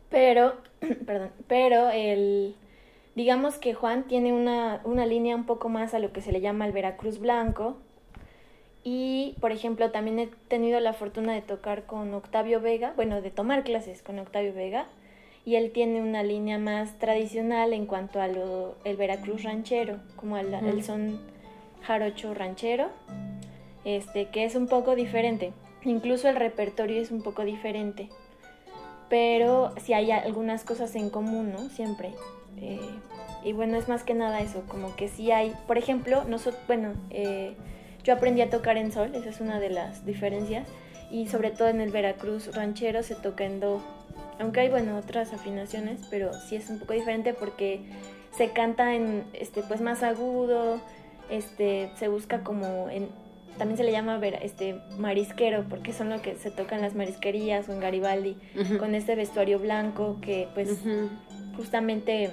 [0.10, 0.56] Pero
[1.06, 2.56] perdón, pero el
[3.16, 6.42] digamos que Juan tiene una, una línea un poco más a lo que se le
[6.42, 7.78] llama el Veracruz blanco,
[8.88, 13.32] y, por ejemplo, también he tenido la fortuna de tocar con Octavio Vega, bueno, de
[13.32, 14.86] tomar clases con Octavio Vega,
[15.46, 20.38] y él tiene una línea más tradicional en cuanto a lo, el Veracruz ranchero, como
[20.38, 21.20] el, el son
[21.84, 22.90] jarocho ranchero,
[23.86, 25.54] este, que es un poco diferente.
[25.84, 28.10] Incluso el repertorio es un poco diferente,
[29.08, 31.70] pero sí hay algunas cosas en común, ¿no?
[31.70, 32.12] Siempre.
[32.60, 32.80] Eh,
[33.44, 36.94] y bueno, es más que nada eso, como que sí hay, por ejemplo, nosotros, bueno,
[37.12, 37.54] eh,
[38.04, 40.68] yo aprendí a tocar en sol, esa es una de las diferencias.
[41.12, 43.80] Y sobre todo en el Veracruz ranchero se toca en do.
[44.40, 47.82] Aunque hay, bueno, otras afinaciones, pero sí es un poco diferente porque
[48.36, 50.82] se canta en, este, pues más agudo,
[51.30, 53.10] este, se busca como en,
[53.58, 56.96] también se le llama ver, este marisquero porque son lo que se toca en las
[56.96, 58.38] marisquerías o en Garibaldi
[58.80, 60.80] con este vestuario blanco que pues
[61.56, 62.32] justamente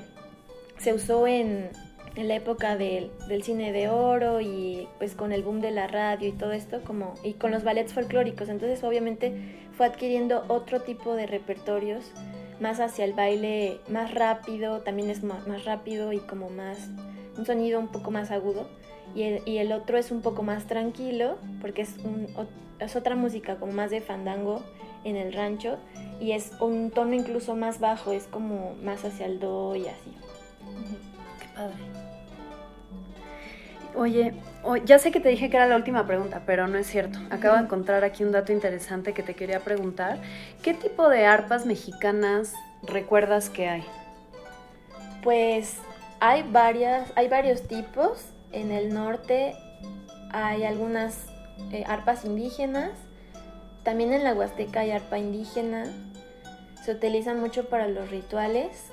[0.78, 1.70] se usó en
[2.14, 5.86] en la época del, del, cine de oro y pues con el boom de la
[5.86, 8.48] radio y todo esto como y con los ballets folclóricos.
[8.48, 9.32] Entonces obviamente
[9.76, 12.12] fue adquiriendo otro tipo de repertorios
[12.60, 16.78] más hacia el baile más rápido también es más, rápido y como más
[17.36, 18.68] un sonido un poco más agudo.
[19.14, 22.28] Y el, y el otro es un poco más tranquilo porque es, un,
[22.78, 24.62] es otra música como más de fandango
[25.04, 25.78] en el rancho
[26.20, 30.12] y es un tono incluso más bajo es como más hacia el do y así.
[31.40, 31.91] Qué padre
[33.94, 34.34] Oye,
[34.84, 37.18] ya sé que te dije que era la última pregunta, pero no es cierto.
[37.30, 40.18] Acabo de encontrar aquí un dato interesante que te quería preguntar.
[40.62, 43.84] ¿Qué tipo de arpas mexicanas recuerdas que hay?
[45.22, 45.76] Pues
[46.20, 48.26] hay varias, hay varios tipos.
[48.50, 49.54] En el norte
[50.30, 51.26] hay algunas
[51.70, 52.92] eh, arpas indígenas.
[53.82, 55.84] También en la Huasteca hay arpa indígena.
[56.84, 58.88] Se utilizan mucho para los rituales.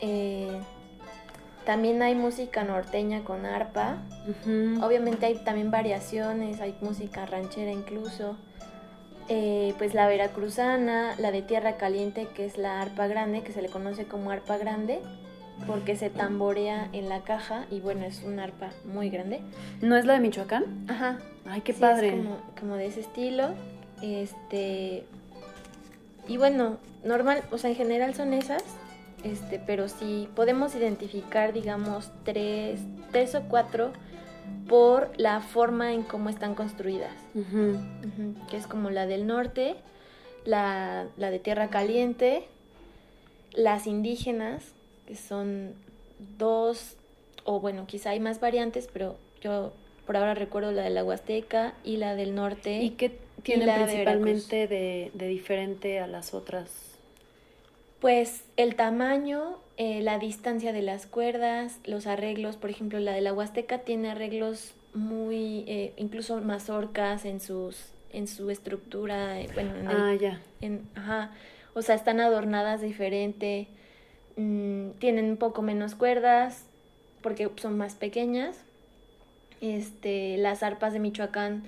[0.00, 0.58] Eh,
[1.68, 3.98] también hay música norteña con arpa.
[4.80, 8.36] Obviamente hay también variaciones, hay música ranchera incluso.
[9.28, 13.60] Eh, pues la veracruzana, la de tierra caliente, que es la arpa grande, que se
[13.60, 15.00] le conoce como arpa grande,
[15.66, 19.42] porque se tamborea en la caja y bueno, es una arpa muy grande.
[19.82, 20.86] ¿No es la de Michoacán?
[20.88, 21.18] Ajá.
[21.44, 22.12] Ay, qué padre.
[22.12, 23.50] como, como de ese estilo.
[24.00, 25.04] Este.
[26.28, 28.64] Y bueno, normal, o sea, en general son esas
[29.24, 33.92] este, pero sí podemos identificar, digamos, tres, tres o cuatro
[34.68, 37.14] por la forma en cómo están construidas,
[38.50, 39.76] que es como la del norte,
[40.44, 42.44] la, la, de tierra caliente,
[43.52, 44.62] las indígenas,
[45.06, 45.74] que son
[46.38, 46.96] dos,
[47.44, 49.72] o bueno, quizá hay más variantes, pero yo
[50.06, 52.82] por ahora recuerdo la de la Huasteca y la del norte.
[52.82, 56.87] ¿Y qué tiene principalmente de, de diferente a las otras
[58.00, 63.20] pues el tamaño, eh, la distancia de las cuerdas, los arreglos, por ejemplo, la de
[63.20, 69.76] la Huasteca tiene arreglos muy, eh, incluso mazorcas en sus, en su estructura, eh, bueno,
[69.76, 70.40] en ah, ya.
[70.94, 71.32] ajá,
[71.74, 73.66] o sea, están adornadas diferente,
[74.36, 76.64] mm, tienen un poco menos cuerdas
[77.20, 78.64] porque son más pequeñas.
[79.60, 81.64] Este, las arpas de Michoacán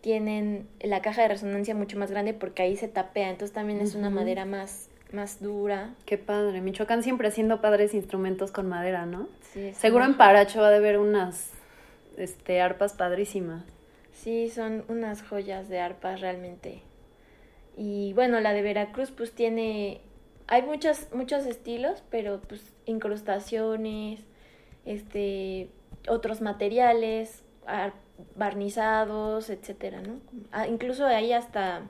[0.00, 3.94] tienen la caja de resonancia mucho más grande porque ahí se tapea, entonces también es
[3.94, 5.94] una madera más más dura.
[6.04, 6.60] Qué padre.
[6.60, 9.28] Michoacán siempre haciendo padres instrumentos con madera, ¿no?
[9.52, 9.72] Sí.
[9.74, 11.50] Seguro en Paracho va a haber unas
[12.16, 13.64] este, arpas padrísimas.
[14.12, 16.82] Sí, son unas joyas de arpas realmente.
[17.76, 20.00] Y bueno, la de Veracruz pues tiene...
[20.48, 24.20] Hay muchos, muchos estilos, pero pues incrustaciones,
[24.84, 25.68] este,
[26.08, 27.42] otros materiales,
[28.34, 30.20] barnizados, etcétera, ¿no?
[30.50, 31.82] Ah, incluso hay hasta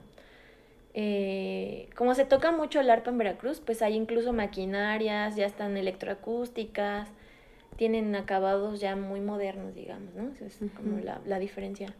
[1.01, 5.77] eh, como se toca mucho el arpa en Veracruz, pues hay incluso maquinarias, ya están
[5.77, 7.07] electroacústicas,
[7.77, 10.29] tienen acabados ya muy modernos, digamos, ¿no?
[10.33, 11.95] Esa es como la, diferencia.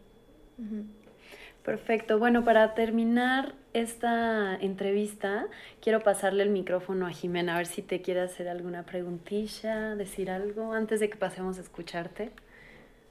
[1.64, 2.18] Perfecto.
[2.18, 5.46] Bueno, para terminar esta entrevista,
[5.80, 10.30] quiero pasarle el micrófono a Jimena, a ver si te quiere hacer alguna preguntilla, decir
[10.30, 12.32] algo antes de que pasemos a escucharte.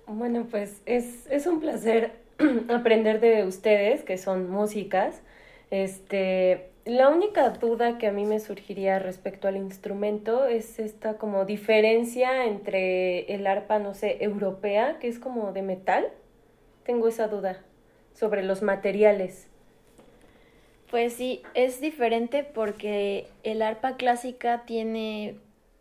[0.05, 2.11] Bueno, pues es, es un placer
[2.69, 5.23] aprender de ustedes, que son músicas.
[5.72, 11.45] Este, la única duda que a mí me surgiría respecto al instrumento es esta como
[11.45, 16.07] diferencia entre el arpa, no sé, europea, que es como de metal.
[16.84, 17.61] Tengo esa duda
[18.13, 19.47] sobre los materiales.
[20.89, 25.36] Pues sí, es diferente porque el arpa clásica tiene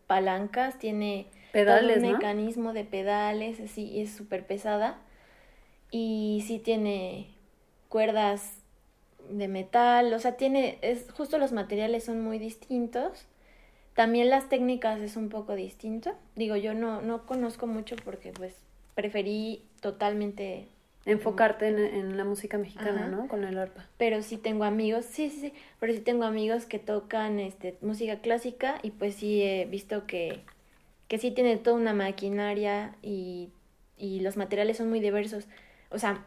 [0.07, 4.99] palancas, tiene pedales, todo un mecanismo de pedales, así, es súper pesada.
[5.91, 7.29] Y sí tiene
[7.89, 8.58] cuerdas
[9.31, 13.27] de metal, o sea, tiene, es justo los materiales son muy distintos.
[13.95, 16.15] También las técnicas es un poco distinto.
[16.37, 18.55] Digo, yo no, no conozco mucho porque pues
[18.95, 20.67] preferí totalmente
[21.05, 23.29] enfocarte en, la música mexicana, ¿no?
[23.29, 23.87] Con el arpa.
[23.97, 28.21] Pero sí tengo amigos, sí, sí, sí, pero sí tengo amigos que tocan este música
[28.21, 30.41] clásica y pues sí he visto que,
[31.09, 33.49] que sí tiene toda una maquinaria y,
[33.97, 35.47] y los materiales son muy diversos,
[35.91, 36.25] o sea,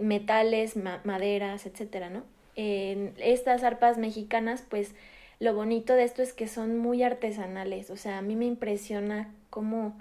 [0.00, 2.24] metales, maderas, etcétera, ¿no?
[2.56, 4.94] En estas arpas mexicanas, pues
[5.38, 9.32] lo bonito de esto es que son muy artesanales, o sea, a mí me impresiona
[9.48, 9.96] cómo,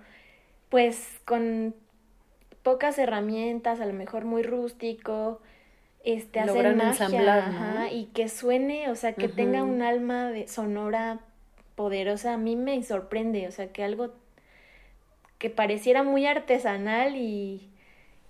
[0.70, 1.74] pues con
[2.64, 5.40] pocas herramientas, a lo mejor muy rústico,
[6.04, 11.20] este, hacer magia, y que suene, o sea, que tenga un alma de sonora
[11.76, 14.12] poderosa, a mí me sorprende, o sea, que algo
[15.38, 17.70] que pareciera muy artesanal y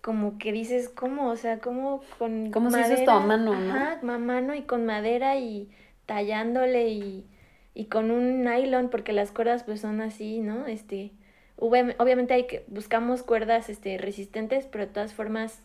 [0.02, 1.30] como que dices, ¿cómo?
[1.30, 2.94] O sea, ¿cómo con ¿Cómo madera?
[2.94, 3.74] esto a mano, ¿no?
[3.74, 5.70] Ajá, a mano y con madera y
[6.06, 7.26] tallándole y,
[7.74, 10.68] y con un nylon, porque las cuerdas pues son así, ¿no?
[10.68, 11.12] Este,
[11.60, 15.62] obviamente hay que buscamos cuerdas este resistentes pero de todas formas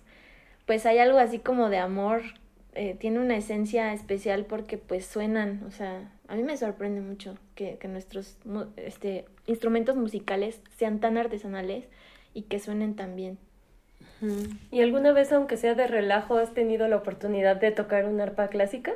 [0.67, 2.23] pues hay algo así como de amor
[2.75, 7.37] eh, tiene una esencia especial porque pues suenan o sea a mí me sorprende mucho
[7.55, 8.39] que, que nuestros
[8.77, 11.85] este instrumentos musicales sean tan artesanales
[12.33, 13.39] y que suenen tan bien
[14.71, 18.49] ¿Y alguna vez, aunque sea de relajo, has tenido la oportunidad de tocar una arpa
[18.49, 18.95] clásica?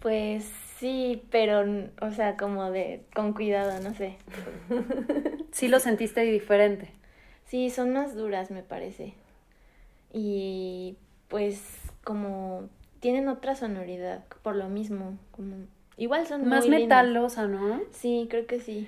[0.00, 0.50] Pues
[0.84, 1.64] Sí, pero,
[2.02, 4.18] o sea, como de, con cuidado, no sé.
[5.52, 6.90] sí lo sentiste diferente.
[7.46, 9.14] Sí, son más duras, me parece.
[10.12, 10.96] Y
[11.28, 11.62] pues
[12.02, 12.68] como
[13.00, 15.56] tienen otra sonoridad, por lo mismo, como
[15.96, 17.80] igual son más metalosa, ¿no?
[17.92, 18.86] Sí, creo que sí.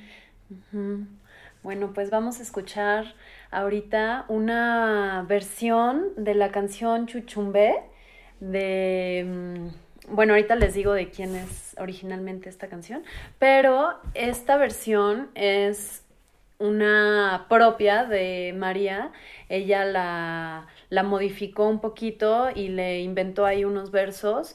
[1.62, 3.14] Bueno, pues vamos a escuchar
[3.50, 7.74] ahorita una versión de la canción Chuchumbe
[8.40, 9.68] de mm,
[10.08, 13.02] bueno, ahorita les digo de quién es originalmente esta canción,
[13.38, 16.04] pero esta versión es
[16.58, 19.12] una propia de María.
[19.48, 24.54] Ella la, la modificó un poquito y le inventó ahí unos versos.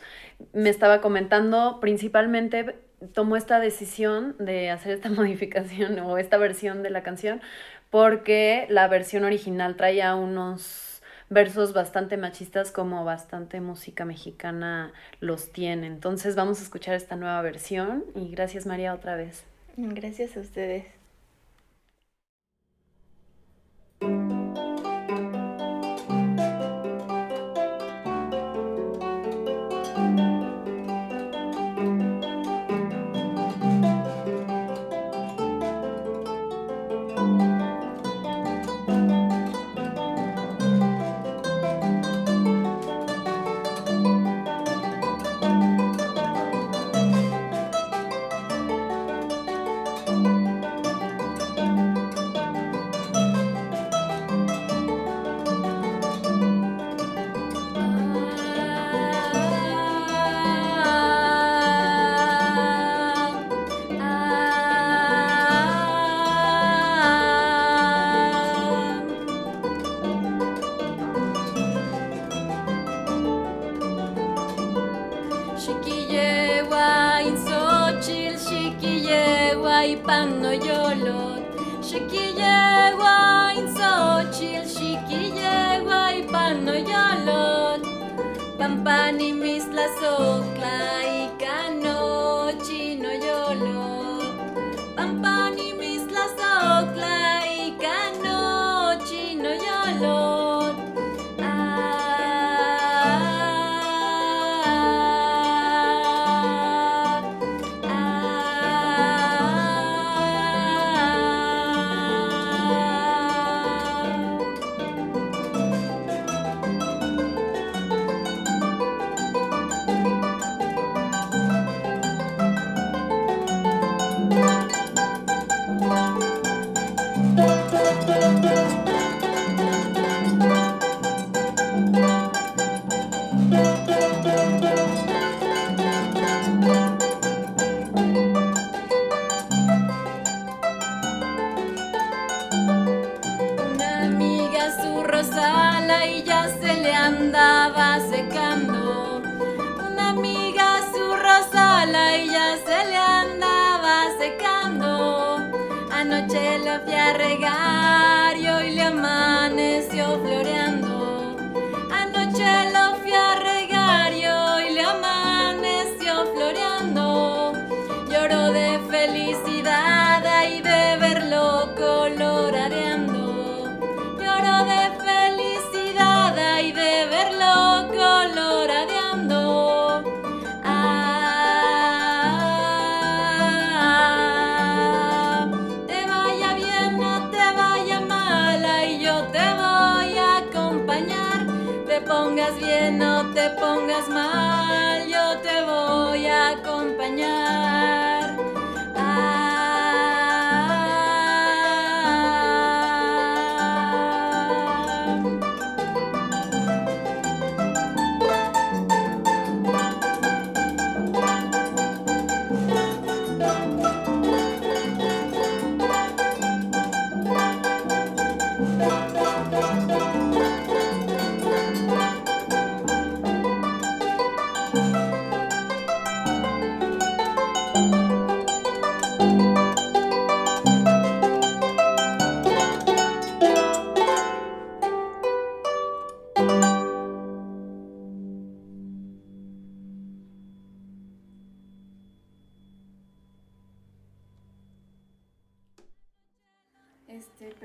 [0.54, 2.80] Me estaba comentando, principalmente
[3.14, 7.42] tomó esta decisión de hacer esta modificación o esta versión de la canción
[7.90, 15.88] porque la versión original traía unos versos bastante machistas como bastante música mexicana los tiene.
[15.88, 19.46] Entonces vamos a escuchar esta nueva versión y gracias María otra vez.
[19.78, 21.01] Gracias a ustedes.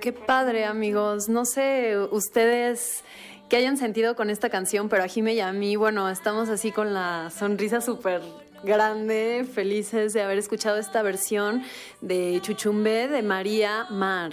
[0.00, 1.28] Qué padre, amigos.
[1.28, 3.02] No sé ustedes
[3.48, 6.72] qué hayan sentido con esta canción, pero a Jime y a mí, bueno, estamos así
[6.72, 8.22] con la sonrisa súper
[8.62, 11.62] grande, felices de haber escuchado esta versión
[12.00, 14.32] de Chuchumbe de María Mar.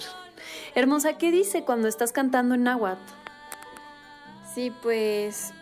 [0.74, 3.00] Hermosa, ¿qué dice cuando estás cantando en náhuatl?
[4.54, 5.52] Sí, pues.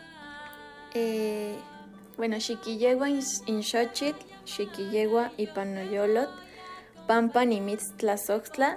[0.94, 1.56] eh,
[2.16, 6.28] bueno, Xiquillegua in Xochitl, Xiquillegua y Panoyolot,
[7.06, 8.76] Pampan y Mitztlazoxtla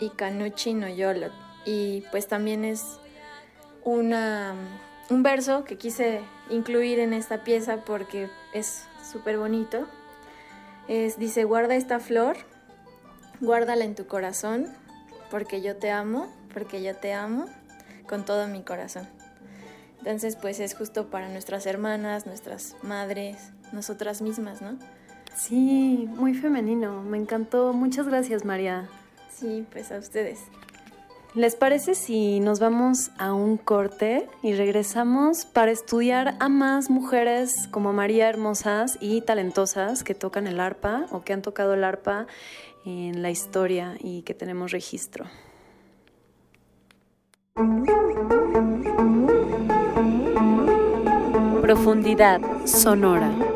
[0.00, 1.32] y Canuchi Noyolot.
[1.64, 2.98] Y pues también es
[3.84, 4.54] una,
[5.10, 6.20] un verso que quise
[6.50, 9.86] incluir en esta pieza porque es súper bonito.
[10.88, 12.36] Es, dice, guarda esta flor,
[13.40, 14.66] guárdala en tu corazón,
[15.30, 17.46] porque yo te amo, porque yo te amo
[18.06, 19.08] con todo mi corazón.
[19.98, 24.76] Entonces, pues es justo para nuestras hermanas, nuestras madres, nosotras mismas, ¿no?
[25.36, 27.02] Sí, muy femenino.
[27.02, 27.72] Me encantó.
[27.72, 28.88] Muchas gracias, María.
[29.34, 30.40] Sí, pues a ustedes.
[31.34, 37.68] ¿Les parece si nos vamos a un corte y regresamos para estudiar a más mujeres
[37.70, 42.26] como María hermosas y talentosas que tocan el arpa o que han tocado el arpa
[42.84, 45.24] en la historia y que tenemos registro?
[51.62, 52.40] Profundidad.
[52.66, 53.51] Sonora.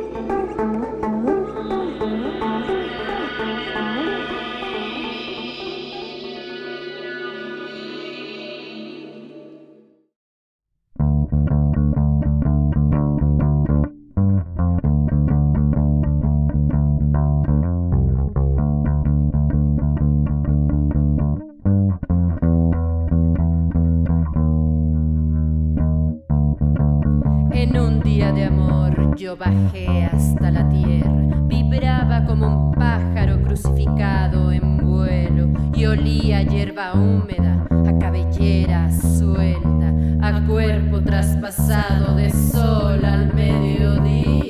[29.37, 36.95] Bajé hasta la tierra, vibraba como un pájaro crucificado en vuelo y olía a hierba
[36.95, 44.46] húmeda, a cabellera suelta, a cuerpo traspasado de sol al mediodía.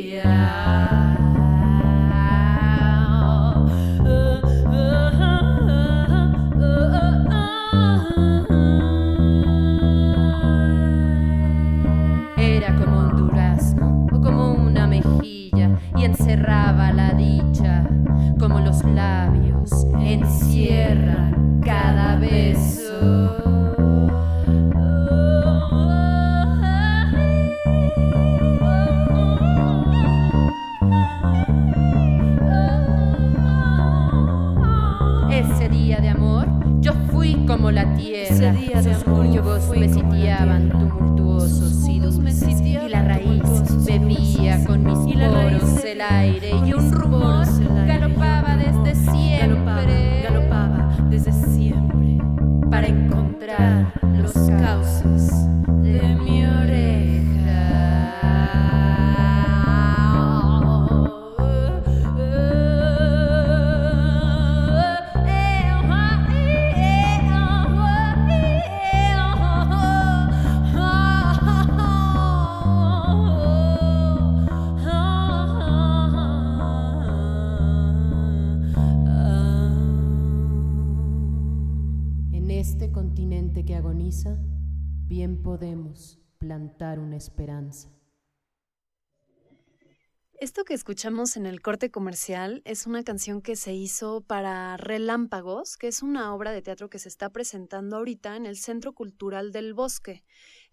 [90.39, 95.79] Esto que escuchamos en el corte comercial es una canción que se hizo para Relámpagos,
[95.79, 99.51] que es una obra de teatro que se está presentando ahorita en el Centro Cultural
[99.51, 100.25] del Bosque,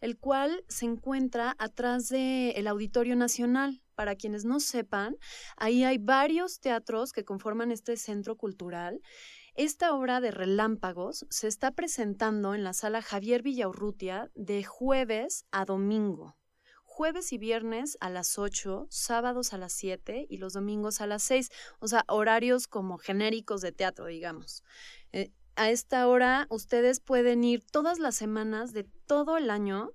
[0.02, 3.82] el cual se encuentra atrás del Auditorio Nacional.
[3.96, 5.16] Para quienes no sepan,
[5.56, 9.02] ahí hay varios teatros que conforman este centro cultural.
[9.56, 15.64] Esta obra de Relámpagos se está presentando en la sala Javier Villaurrutia de jueves a
[15.64, 16.36] domingo
[16.94, 21.24] jueves y viernes a las 8, sábados a las 7 y los domingos a las
[21.24, 24.64] 6, o sea, horarios como genéricos de teatro, digamos.
[25.12, 29.90] Eh, a esta hora ustedes pueden ir todas las semanas de todo el año,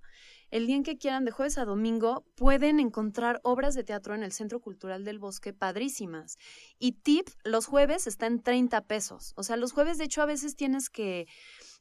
[0.51, 4.25] el día en que quieran, de jueves a domingo, pueden encontrar obras de teatro en
[4.25, 6.37] el Centro Cultural del Bosque padrísimas.
[6.81, 9.35] Y tip, los jueves está en 30 pesos.
[9.37, 11.29] O sea, los jueves, de hecho, a veces tienes que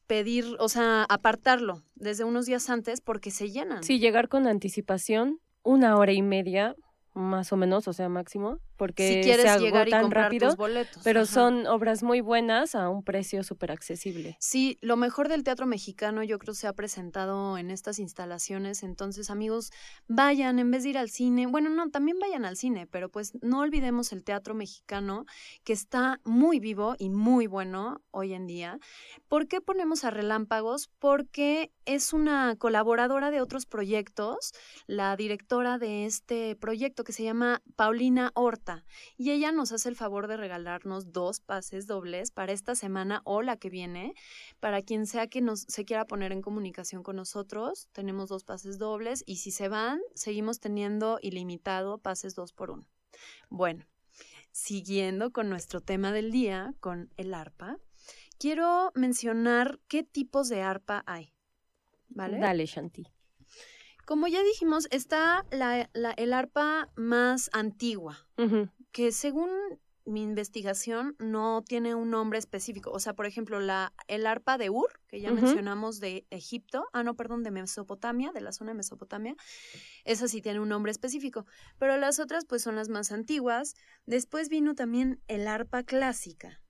[0.08, 3.84] pedir, o sea, apartarlo desde unos días antes porque se llenan.
[3.84, 6.76] Sí, llegar con anticipación, una hora y media
[7.18, 10.50] más o menos, o sea, máximo, porque si quieres se llegar y agotan comprar rápido,
[10.50, 11.02] tus boletos.
[11.04, 11.32] pero Ajá.
[11.32, 14.38] son obras muy buenas a un precio súper accesible.
[14.40, 19.30] Sí, lo mejor del teatro mexicano yo creo se ha presentado en estas instalaciones, entonces
[19.30, 19.72] amigos,
[20.08, 23.34] vayan en vez de ir al cine, bueno, no, también vayan al cine, pero pues
[23.42, 25.26] no olvidemos el teatro mexicano
[25.64, 28.80] que está muy vivo y muy bueno hoy en día.
[29.28, 30.90] ¿Por qué ponemos a Relámpagos?
[31.00, 34.52] Porque es una colaboradora de otros proyectos,
[34.86, 38.84] la directora de este proyecto que se llama Paulina Horta,
[39.16, 43.42] y ella nos hace el favor de regalarnos dos pases dobles para esta semana o
[43.42, 44.14] la que viene.
[44.60, 48.78] Para quien sea que nos se quiera poner en comunicación con nosotros, tenemos dos pases
[48.78, 52.86] dobles y si se van, seguimos teniendo ilimitado pases dos por uno.
[53.50, 53.86] Bueno,
[54.52, 57.78] siguiendo con nuestro tema del día, con el arpa,
[58.38, 61.34] quiero mencionar qué tipos de arpa hay.
[62.10, 62.38] ¿Vale?
[62.38, 63.08] Dale, Shanti.
[64.08, 68.26] Como ya dijimos, está la- la- el arpa más antigua,
[68.94, 69.50] que según
[70.06, 72.90] mi investigación no tiene un nombre específico.
[72.92, 77.04] O sea, por ejemplo, la, el arpa de Ur, que ya mencionamos de Egipto, ah,
[77.04, 79.36] no, perdón, de Mesopotamia, de la zona de Mesopotamia,
[80.06, 81.46] esa sí tiene un nombre específico.
[81.78, 83.74] Pero las otras, pues, son las más antiguas.
[84.06, 86.62] Después vino también el arpa clásica,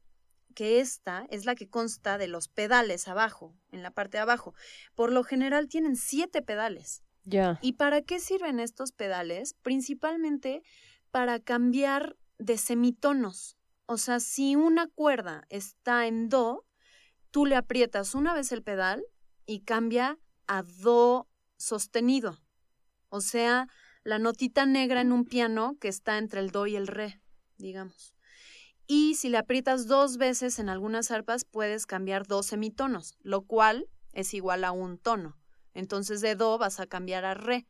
[0.56, 4.56] que esta es la que consta de los pedales abajo, en la parte de abajo.
[4.96, 7.04] Por lo general tienen siete pedales.
[7.62, 9.54] ¿Y para qué sirven estos pedales?
[9.62, 10.64] Principalmente
[11.12, 13.58] para cambiar de semitonos.
[13.86, 16.66] O sea, si una cuerda está en do,
[17.32, 19.04] tú le aprietas una vez el pedal
[19.46, 22.40] y cambia a do sostenido.
[23.10, 23.68] O sea,
[24.04, 27.22] la notita negra en un piano que está entre el do y el re,
[27.58, 28.14] digamos.
[28.88, 33.90] Y si le aprietas dos veces en algunas arpas, puedes cambiar dos semitonos, lo cual
[34.14, 35.38] es igual a un tono.
[35.78, 37.68] Entonces de do vas a cambiar a re.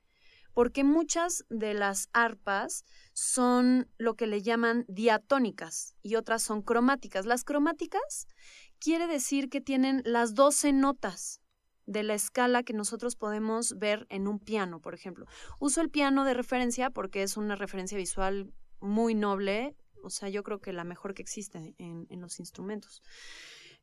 [0.53, 7.25] Porque muchas de las arpas son lo que le llaman diatónicas y otras son cromáticas.
[7.25, 8.27] Las cromáticas
[8.79, 11.41] quiere decir que tienen las 12 notas
[11.85, 15.25] de la escala que nosotros podemos ver en un piano, por ejemplo.
[15.59, 20.43] Uso el piano de referencia porque es una referencia visual muy noble, o sea, yo
[20.43, 23.01] creo que la mejor que existe en, en los instrumentos.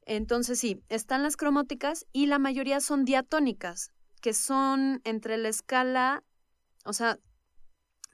[0.06, 3.92] Entonces sí, están las cromáticas y la mayoría son diatónicas,
[4.24, 6.24] que son entre la escala,
[6.86, 7.18] o sea,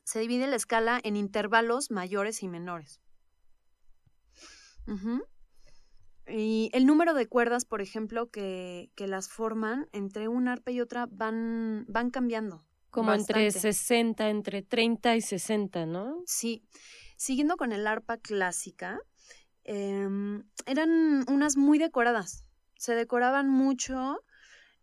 [0.03, 3.01] se divide la escala en intervalos mayores y menores.
[4.89, 5.23] Ujú.
[6.27, 10.81] Y el número de cuerdas, por ejemplo, que, que las forman entre una arpa y
[10.81, 12.67] otra van, van cambiando.
[12.91, 13.73] Como entre bastante.
[13.73, 16.25] 60, entre 30 y 60, ¿no?
[16.27, 16.65] Sí.
[17.17, 18.99] Siguiendo con el arpa clásica,
[19.63, 22.45] em, eran unas muy decoradas.
[22.75, 24.19] Se decoraban mucho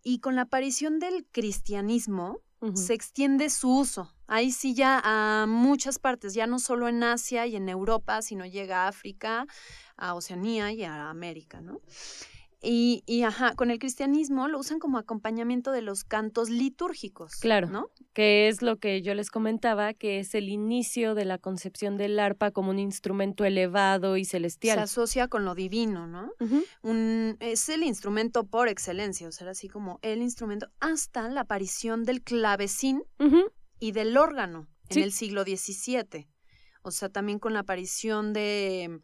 [0.07, 2.39] y con la aparición del cristianismo
[2.75, 4.15] se extiende su uso.
[4.25, 8.45] Ahí sí ya a muchas partes, ya no solo en Asia y en Europa, sino
[8.45, 9.45] llega a África,
[9.97, 11.81] a Oceanía y a América, ¿no?
[12.61, 17.35] Y, y ajá, con el cristianismo lo usan como acompañamiento de los cantos litúrgicos.
[17.35, 17.69] Claro.
[17.69, 17.89] ¿No?
[18.17, 22.19] que es lo que yo les comentaba, que es el inicio de la concepción del
[22.19, 24.79] arpa como un instrumento elevado y Se celestial.
[24.79, 26.31] asocia con lo divino, ¿no?
[26.81, 32.05] Un, es el instrumento por excelencia, o sea, así como el instrumento, hasta la aparición
[32.05, 33.03] del clavecín
[33.79, 36.27] y del órgano en el siglo XVII.
[36.81, 38.99] O sea, también con la aparición de,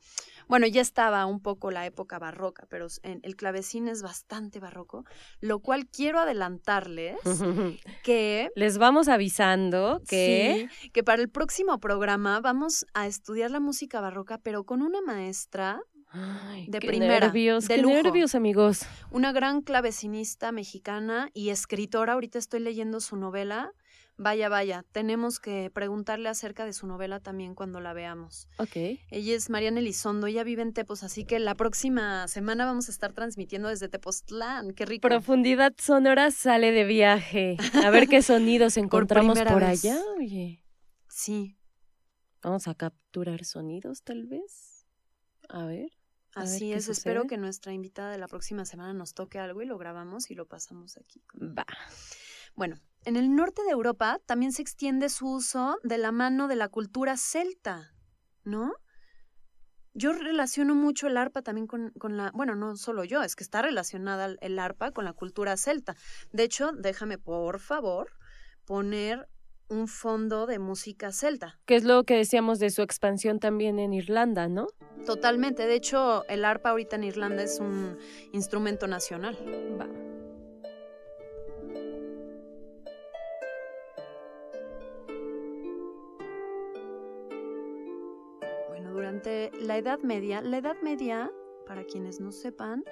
[0.53, 5.03] bueno, ya estaba un poco la época barroca, pero en- el clavecín es bastante barroco,
[5.41, 7.17] lo cual quiero adelantarles
[8.03, 13.59] que Les vamos avisando que Sí, que para el próximo programa vamos a estudiar la
[13.59, 15.81] música barroca, pero con una maestra
[16.15, 17.95] Ay, De qué primera, Nervios, de qué lujo.
[17.95, 18.81] nervios, amigos.
[19.09, 22.13] Una gran clavecinista mexicana y escritora.
[22.13, 23.71] Ahorita estoy leyendo su novela.
[24.17, 28.47] Vaya, vaya, tenemos que preguntarle acerca de su novela también cuando la veamos.
[28.59, 28.75] Ok.
[29.09, 32.91] Ella es Mariana Elizondo, ella vive en Tepos, así que la próxima semana vamos a
[32.91, 34.73] estar transmitiendo desde Tepoztlán.
[34.73, 35.07] Qué rico.
[35.07, 37.57] Profundidad Sonora sale de viaje.
[37.83, 39.99] A ver qué sonidos encontramos por, allá.
[40.17, 40.63] Oye,
[41.07, 41.57] Sí,
[42.41, 44.87] vamos a capturar sonidos, tal vez.
[45.49, 45.91] A ver.
[46.33, 46.87] Así es.
[46.87, 50.35] Espero que nuestra invitada de la próxima semana nos toque algo y lo grabamos y
[50.35, 51.21] lo pasamos aquí.
[51.39, 51.65] Va.
[52.55, 56.55] Bueno, en el norte de Europa también se extiende su uso de la mano de
[56.55, 57.93] la cultura celta,
[58.43, 58.73] ¿no?
[59.95, 63.43] Yo relaciono mucho el arpa también con, con la, bueno, no solo yo, es que
[63.43, 65.95] está relacionada el- arpa con la cultura celta.
[66.31, 68.09] De hecho, déjame por favor
[68.65, 69.27] poner
[69.69, 71.59] un fondo de música celta.
[71.65, 74.67] Que es lo que decíamos de su expansión también en Irlanda, ¿no?
[75.05, 75.67] Totalmente.
[75.67, 77.97] De hecho, el arpa ahorita en Irlanda es un
[78.31, 79.37] instrumento nacional.
[79.79, 79.87] Va.
[89.23, 91.31] La Edad Media, la Edad Media,
[91.65, 92.83] para quienes no sepan,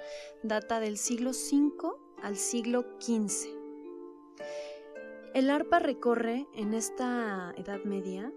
[0.42, 3.48] data del siglo V al siglo XV.
[5.34, 8.32] El arpa recorre en esta Edad Media,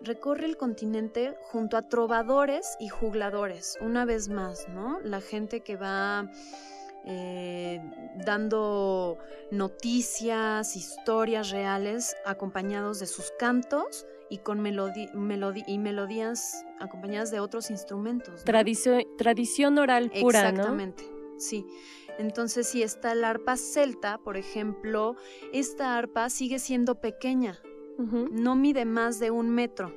[0.00, 5.00] recorre el continente junto a trovadores y jugladores, una vez más, ¿no?
[5.00, 6.30] La gente que va
[7.04, 7.80] eh,
[8.24, 9.18] dando
[9.50, 18.40] noticias, historias reales, acompañados de sus cantos y con y melodías acompañadas de otros instrumentos.
[18.40, 18.44] ¿no?
[18.44, 20.48] Tradicio- tradición oral pura, ¿no?
[20.48, 21.04] Exactamente,
[21.38, 21.66] sí.
[22.18, 25.16] Entonces, si está el arpa celta, por ejemplo,
[25.52, 27.60] esta arpa sigue siendo pequeña,
[27.98, 29.92] no mide más de un metro.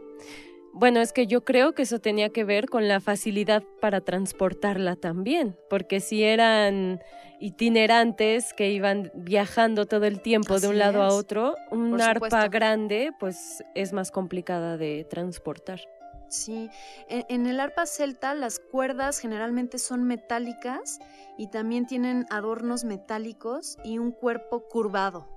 [0.80, 4.96] Bueno, es que yo creo que eso tenía que ver con la facilidad para transportarla
[4.96, 7.02] también, porque si eran
[7.40, 13.12] itinerantes que iban viajando todo el tiempo de un lado a otro, un arpa grande
[13.20, 15.82] pues es más complicada de transportar.
[16.30, 16.70] Sí,
[17.10, 21.00] en, en el arpa celta las cuerdas generalmente son metálicas
[21.40, 25.28] y también tienen adornos metálicos y un cuerpo curvado,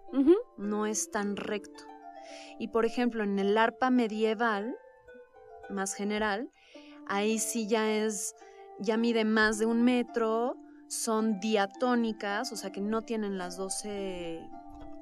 [0.59, 1.85] no es tan recto.
[2.59, 4.77] Y por ejemplo, en el arpa medieval,
[5.71, 6.51] más general,
[7.07, 8.35] ahí sí ya es,
[8.79, 10.57] ya mide más de un metro,
[10.89, 14.41] son diatónicas, o sea que no tienen las 12,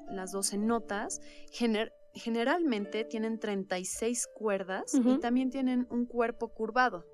[0.09, 7.05] las 12 notas, gener- generalmente tienen 36 cuerdas y también tienen un cuerpo curvado,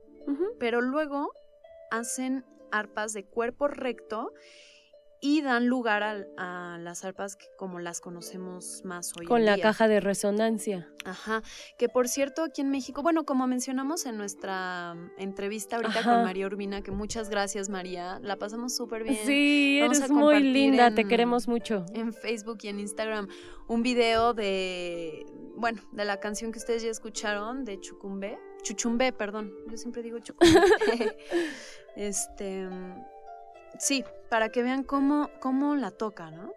[0.60, 1.32] pero luego
[1.92, 4.32] hacen arpas de cuerpo recto
[5.26, 6.04] y dan lugar
[6.38, 9.64] a, las arpas que, como las conocemos más hoy Con en la día.
[9.64, 10.88] caja de resonancia.
[11.04, 11.42] Ajá,
[11.80, 16.14] que por cierto aquí en México, bueno, como mencionamos en nuestra mm, entrevista ahorita Ajá.
[16.14, 19.18] con María Urbina, que muchas gracias María, la pasamos súper bien.
[19.26, 21.88] Sí, Vamos eres muy linda, te queremos mucho.
[21.96, 23.28] En Facebook y en Instagram
[23.68, 29.52] un video de, bueno, de la canción que ustedes ya escucharon, de Chucumbe, Chuchumbe, perdón,
[29.72, 30.54] yo siempre digo Chucumbe.
[31.96, 33.15] este, mm,
[33.80, 36.52] sí, para que vean cómo, cómo la toca, ¿no?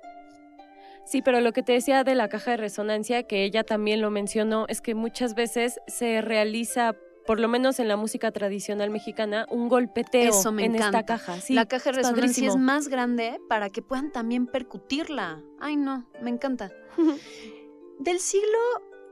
[1.04, 4.10] Sí, pero lo que te decía de la caja de resonancia, que ella también lo
[4.10, 6.94] mencionó, es que muchas veces se realiza,
[7.26, 10.98] por lo menos en la música tradicional mexicana, un golpeteo Eso me en encanta.
[11.00, 11.40] esta caja.
[11.40, 12.58] Sí, la caja de es resonancia es padrísimo.
[12.58, 15.42] más grande para que puedan también percutirla.
[15.60, 16.70] Ay, no, me encanta.
[18.00, 18.58] Del siglo,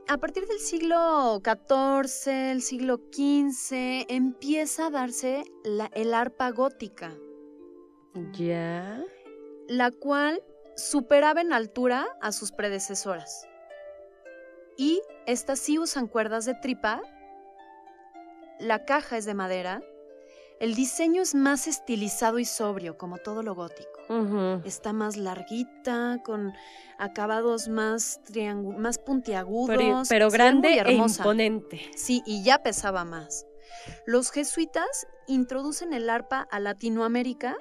[0.07, 7.13] a partir del siglo XIV, el siglo XV, empieza a darse la, el arpa gótica,
[8.33, 9.03] Ya.
[9.67, 10.41] la cual
[10.75, 13.47] superaba en altura a sus predecesoras.
[14.77, 17.01] Y estas sí usan cuerdas de tripa,
[18.59, 19.81] la caja es de madera,
[20.59, 23.91] el diseño es más estilizado y sobrio, como todo lo gótico.
[24.63, 26.53] Está más larguita, con
[26.97, 28.21] acabados más,
[28.77, 29.77] más puntiagudos.
[29.77, 31.81] Pero, pero grande e imponente.
[31.95, 33.45] Sí, y ya pesaba más.
[34.05, 37.55] Los jesuitas introducen el arpa a Latinoamérica,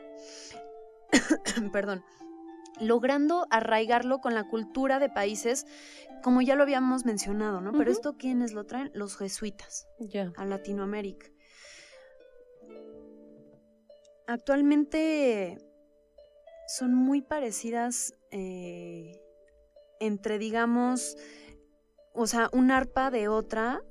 [1.73, 2.05] perdón,
[2.81, 5.67] logrando arraigarlo con la cultura de países,
[6.23, 7.73] como ya lo habíamos mencionado, ¿no?
[7.73, 8.91] Pero esto, ¿quiénes lo traen?
[8.95, 9.87] Los jesuitas
[10.37, 11.27] a Latinoamérica.
[14.27, 15.59] Actualmente
[16.67, 19.21] son muy parecidas eh,
[20.01, 21.17] entre, digamos,
[22.13, 23.83] o sea, un arpa de otra,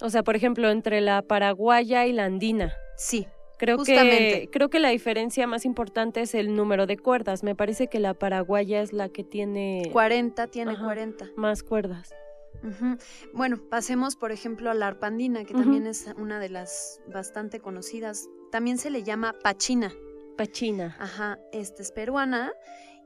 [0.00, 2.72] O sea, por ejemplo, entre la paraguaya y la andina.
[2.96, 3.26] sí,
[3.56, 4.40] Creo Justamente.
[4.42, 7.44] que, creo que la diferencia más importante es el número de cuerdas.
[7.44, 10.84] Me parece que la paraguaya es la que tiene 40 tiene Ajá.
[10.84, 11.30] 40.
[11.36, 12.12] más cuerdas.
[13.32, 18.26] Bueno, pasemos por ejemplo a la arpandina, que también es una de las bastante conocidas,
[18.50, 19.92] también se le llama pachina.
[20.36, 20.96] Pachina.
[20.98, 22.52] Ajá, esta es peruana.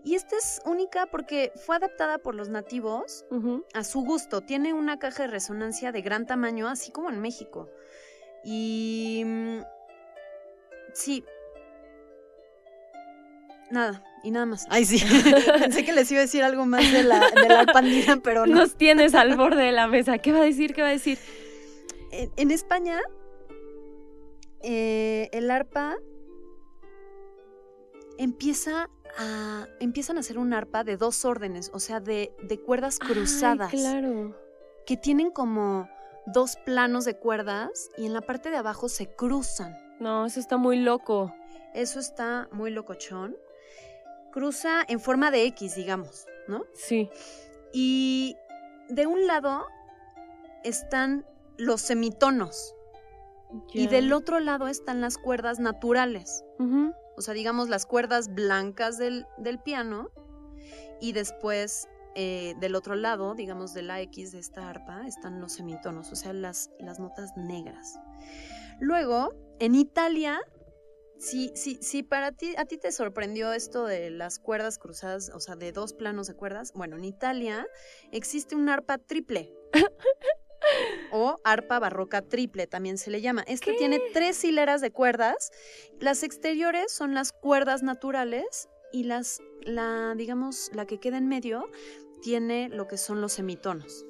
[0.04, 3.24] Y esta es única porque fue adaptada por los nativos
[3.74, 4.40] a su gusto.
[4.40, 7.68] Tiene una caja de resonancia de gran tamaño, así como en México.
[8.44, 9.22] Y...
[9.26, 9.58] mm,
[10.94, 11.24] Sí.
[13.70, 14.66] Nada, y nada más.
[14.70, 14.98] Ay, sí.
[15.60, 18.46] Pensé que les iba a decir algo más de la, de la arpa andina, pero
[18.46, 18.54] no.
[18.56, 20.18] Nos tienes al borde de la mesa.
[20.18, 20.72] ¿Qué va a decir?
[20.74, 21.18] ¿Qué va a decir?
[22.10, 22.98] En, en España,
[24.62, 25.96] eh, el arpa
[28.16, 32.98] empieza a, empiezan a hacer un arpa de dos órdenes, o sea, de, de cuerdas
[32.98, 34.36] cruzadas, Ay, claro.
[34.86, 35.88] que tienen como
[36.26, 39.76] dos planos de cuerdas y en la parte de abajo se cruzan.
[40.00, 41.34] No, eso está muy loco.
[41.74, 43.36] Eso está muy locochón.
[44.32, 46.64] Cruza en forma de X, digamos, ¿no?
[46.74, 47.10] Sí.
[47.72, 48.36] Y
[48.88, 49.66] de un lado
[50.64, 52.74] están los semitonos
[53.72, 56.44] y del otro lado están las cuerdas naturales.
[57.16, 60.10] O sea, digamos las cuerdas blancas del, del piano
[61.00, 65.52] y después eh, del otro lado, digamos de la X de esta arpa, están los
[65.52, 67.98] semitonos, o sea, las, las notas negras.
[68.80, 70.40] Luego, en Italia,
[71.18, 75.40] si, si, si para ti, a ti te sorprendió esto de las cuerdas cruzadas, o
[75.40, 77.66] sea, de dos planos de cuerdas, bueno, en Italia
[78.10, 79.54] existe un arpa triple.
[81.10, 83.42] O arpa barroca triple también se le llama.
[83.46, 85.50] Esta tiene tres hileras de cuerdas.
[86.00, 91.68] Las exteriores son las cuerdas naturales y las, la, digamos, la que queda en medio
[92.22, 94.04] tiene lo que son los semitonos.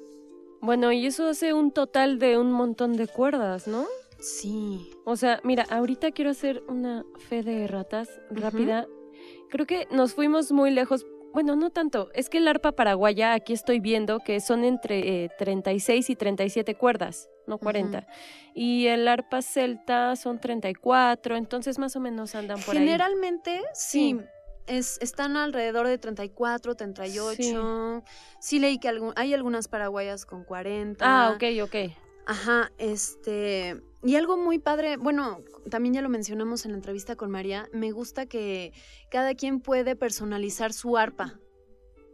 [0.61, 3.85] Bueno, y eso hace un total de un montón de cuerdas, ¿no?
[4.19, 4.91] Sí.
[5.05, 8.87] O sea, mira, ahorita quiero hacer una fe de ratas rápida.
[9.49, 11.05] Creo que nos fuimos muy lejos.
[11.39, 12.09] Bueno, no tanto.
[12.13, 16.75] Es que el arpa paraguaya, aquí estoy viendo que son entre eh, 36 y 37
[16.75, 18.05] cuerdas, no 40.
[18.53, 22.81] Y el arpa celta son 34, entonces más o menos andan por ahí.
[22.83, 24.17] Generalmente, sí.
[24.19, 24.25] Sí.
[24.67, 28.03] Es, están alrededor de 34, 38.
[28.41, 31.05] Sí, leí que algún- hay algunas paraguayas con 40.
[31.07, 31.75] Ah, ok, ok.
[32.25, 33.81] Ajá, este.
[34.03, 35.39] Y algo muy padre, bueno,
[35.69, 38.71] también ya lo mencionamos en la entrevista con María, me gusta que
[39.11, 41.37] cada quien puede personalizar su arpa,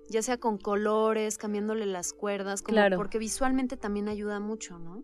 [0.09, 2.97] ya sea con colores, cambiándole las cuerdas, como Claro.
[2.97, 5.03] porque visualmente también ayuda mucho, ¿no?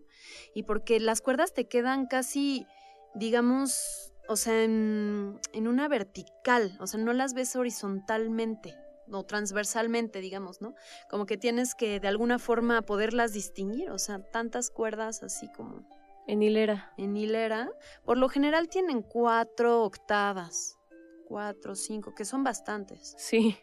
[0.54, 2.66] Y porque las cuerdas te quedan casi,
[3.14, 8.74] digamos, o sea, en, en una vertical, o sea, no las ves horizontalmente
[9.10, 10.74] o transversalmente, digamos, ¿no?
[11.10, 15.88] Como que tienes que de alguna forma poderlas distinguir, o sea, tantas cuerdas así como
[16.26, 16.92] En hilera.
[16.96, 17.70] en hilera,
[18.04, 20.78] por lo general tienen cuatro octavas,
[21.26, 23.14] cuatro, cinco, que son bastantes.
[23.18, 23.56] Sí.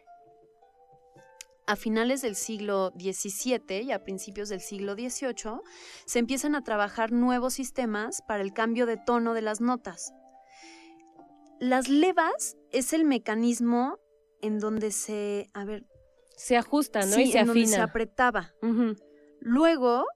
[1.66, 5.60] A finales del siglo XVII y a principios del siglo XVIII
[6.04, 10.12] se empiezan a trabajar nuevos sistemas para el cambio de tono de las notas.
[11.60, 13.98] Las levas es el mecanismo
[14.42, 15.84] en donde se, a ver,
[16.36, 17.12] Se ajusta, ¿no?
[17.12, 17.84] sí, y se en donde se afina.
[17.84, 18.54] apretaba.
[19.40, 20.06] Luego,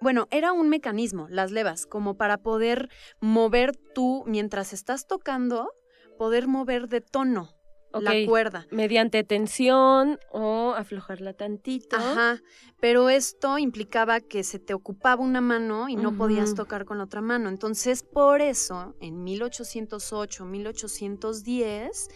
[0.00, 2.88] bueno, era un mecanismo, las levas, como para poder
[3.20, 5.70] mover tú, mientras estás tocando,
[6.18, 7.56] poder mover de tono
[8.00, 8.66] la cuerda.
[8.70, 11.96] Mediante tensión o aflojarla tantito.
[11.96, 12.42] Ajá,
[12.80, 17.04] pero esto implicaba que se te ocupaba una mano y no podías tocar con la
[17.04, 17.48] otra mano.
[17.48, 22.08] Entonces, por eso, en 1808, 1810,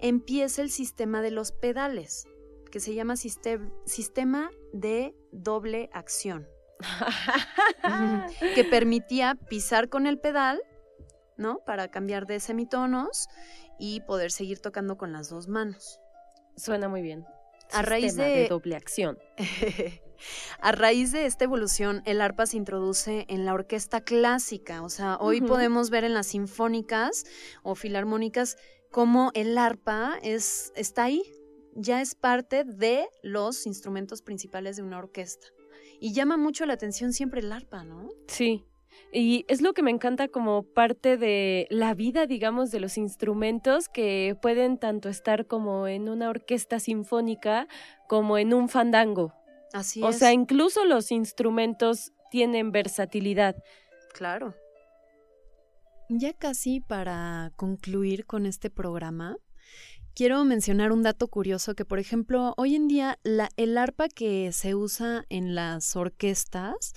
[0.00, 2.26] empieza el sistema de los pedales,
[2.70, 6.46] que se llama sistem- sistema de doble acción.
[8.54, 10.60] que permitía pisar con el pedal,
[11.36, 11.58] ¿no?
[11.66, 13.26] Para cambiar de semitonos
[13.78, 16.00] y poder seguir tocando con las dos manos.
[16.56, 17.24] Suena muy bien.
[17.72, 19.18] A raíz de- doble acción.
[20.60, 24.82] A raíz de esta evolución, el arpa se introduce en la orquesta clásica.
[24.82, 27.24] O sea, hoy podemos ver en las sinfónicas
[27.62, 28.58] o filarmónicas
[28.90, 31.22] cómo el arpa es, está ahí.
[31.74, 35.46] Ya es parte de los instrumentos principales de una orquesta.
[36.00, 38.08] Y llama mucho la atención siempre el arpa, ¿no?
[38.26, 38.64] Sí.
[39.12, 43.88] Y es lo que me encanta como parte de la vida, digamos, de los instrumentos
[43.88, 47.66] que pueden tanto estar como en una orquesta sinfónica
[48.08, 49.32] como en un fandango.
[49.72, 50.18] Así o es.
[50.18, 53.56] sea, incluso los instrumentos tienen versatilidad.
[54.12, 54.54] Claro.
[56.12, 59.36] Ya casi para concluir con este programa,
[60.12, 64.50] quiero mencionar un dato curioso que, por ejemplo, hoy en día la, el arpa que
[64.50, 66.94] se usa en las orquestas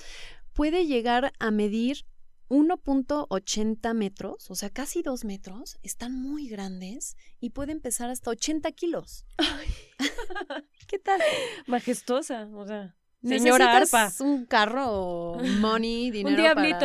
[0.53, 2.07] puede llegar a medir
[2.49, 8.72] 1.80 metros, o sea, casi 2 metros, están muy grandes y pueden pesar hasta 80
[8.72, 9.28] kilos.
[10.88, 11.22] ¿Qué tal?
[11.68, 13.80] Majestuosa, o sea, Señora arpa.
[14.05, 16.80] ¿Necesitas un carro money, dinero diablito.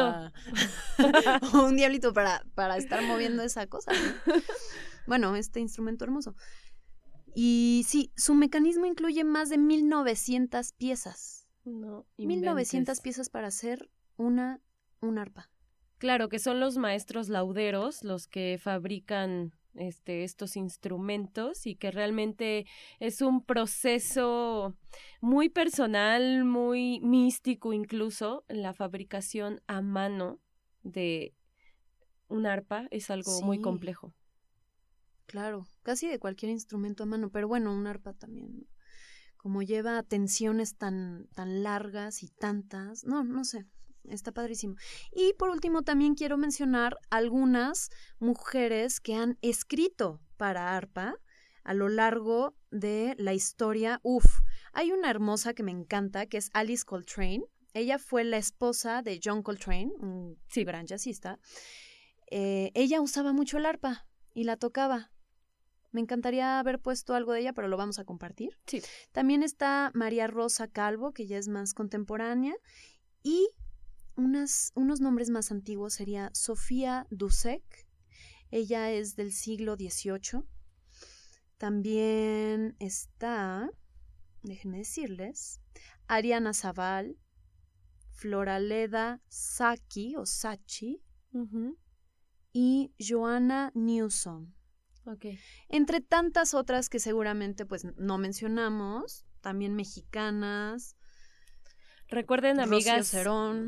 [0.96, 3.92] para- un diablito para, para estar moviendo esa cosa.
[3.92, 4.34] ¿no?
[5.06, 6.34] Bueno, este instrumento hermoso.
[7.34, 11.46] Y sí, su mecanismo incluye más de 1900 piezas.
[11.64, 13.00] No, 1900 inventes.
[13.00, 14.60] piezas para hacer una,
[15.00, 15.50] un arpa.
[15.98, 22.66] Claro, que son los maestros lauderos los que fabrican este, estos instrumentos y que realmente
[23.00, 24.76] es un proceso
[25.20, 30.40] muy personal, muy místico incluso, la fabricación a mano
[30.82, 31.34] de
[32.28, 34.14] un arpa es algo muy complejo.
[35.26, 38.60] Claro, casi de cualquier instrumento a mano, pero bueno, un arpa también.
[38.60, 38.66] ¿no?
[39.36, 43.66] Como lleva tensiones tan, tan largas y tantas, no, no sé,
[44.10, 44.76] está padrísimo.
[45.12, 51.16] Y por último, también quiero mencionar algunas mujeres que han escrito para arpa
[51.64, 54.00] a lo largo de la historia.
[54.02, 54.24] Uf,
[54.72, 57.44] hay una hermosa que me encanta, que es Alice Coltrane.
[57.74, 61.38] Ella fue la esposa de John Coltrane, un gran jazzista.
[62.30, 65.10] Eh, ella usaba mucho el arpa y la tocaba.
[65.90, 68.58] Me encantaría haber puesto algo de ella, pero lo vamos a compartir.
[68.66, 68.82] Sí.
[69.12, 72.54] También está María Rosa Calvo, que ya es más contemporánea,
[73.22, 73.48] y
[74.18, 77.86] unas, unos nombres más antiguos sería Sofía Dusek.
[78.50, 80.42] Ella es del siglo XVIII.
[81.56, 83.70] También está,
[84.42, 85.60] déjenme decirles,
[86.08, 87.16] Ariana Zaval,
[88.12, 91.02] Floraleda Saki o Sachi
[92.52, 94.52] y Joanna Newsom.
[95.68, 100.97] Entre tantas otras que seguramente pues no mencionamos, también mexicanas,
[102.10, 103.14] Recuerden, amigas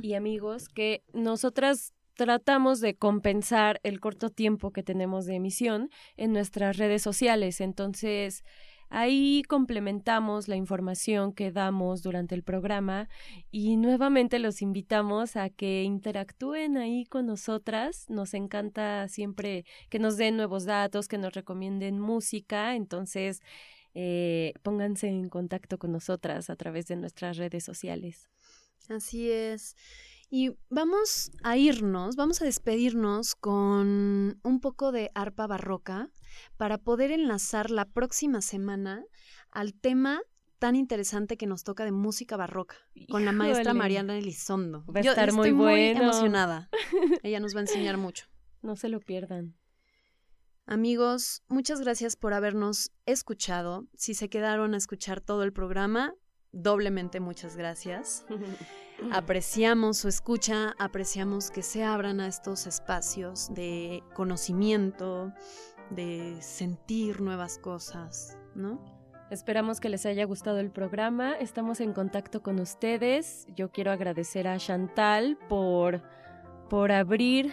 [0.03, 6.33] y amigos, que nosotras tratamos de compensar el corto tiempo que tenemos de emisión en
[6.33, 7.61] nuestras redes sociales.
[7.61, 8.45] Entonces,
[8.89, 13.09] ahí complementamos la información que damos durante el programa
[13.51, 18.07] y nuevamente los invitamos a que interactúen ahí con nosotras.
[18.09, 22.75] Nos encanta siempre que nos den nuevos datos, que nos recomienden música.
[22.75, 23.41] Entonces,
[23.95, 28.29] eh, pónganse en contacto con nosotras a través de nuestras redes sociales.
[28.89, 29.77] Así es.
[30.33, 36.09] Y vamos a irnos, vamos a despedirnos con un poco de arpa barroca
[36.57, 39.05] para poder enlazar la próxima semana
[39.51, 40.21] al tema
[40.61, 42.77] tan interesante que nos toca de música barroca
[43.09, 43.75] con la maestra.
[43.75, 44.85] Mariana Elizondo.
[44.85, 46.03] Va a Yo estar muy estoy muy bueno.
[46.03, 46.69] emocionada.
[47.25, 48.27] Ella nos va a enseñar mucho.
[48.63, 49.57] No se lo pierdan.
[50.71, 53.89] Amigos, muchas gracias por habernos escuchado.
[53.97, 56.15] Si se quedaron a escuchar todo el programa,
[56.53, 58.25] doblemente muchas gracias.
[59.11, 65.33] Apreciamos su escucha, apreciamos que se abran a estos espacios de conocimiento,
[65.91, 68.81] de sentir nuevas cosas, ¿no?
[69.29, 71.33] Esperamos que les haya gustado el programa.
[71.33, 73.49] Estamos en contacto con ustedes.
[73.57, 76.01] Yo quiero agradecer a Chantal por,
[76.69, 77.53] por abrir,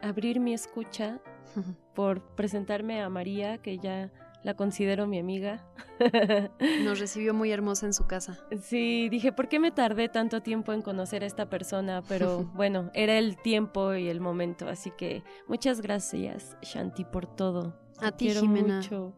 [0.00, 1.20] abrir mi escucha,
[1.94, 4.10] por presentarme a María, que ya
[4.42, 5.64] la considero mi amiga.
[6.84, 8.38] Nos recibió muy hermosa en su casa.
[8.62, 12.02] Sí, dije, ¿por qué me tardé tanto tiempo en conocer a esta persona?
[12.08, 17.78] Pero bueno, era el tiempo y el momento, así que muchas gracias, Shanti, por todo.
[18.00, 18.76] A Te ti, quiero Jimena.
[18.76, 19.14] mucho.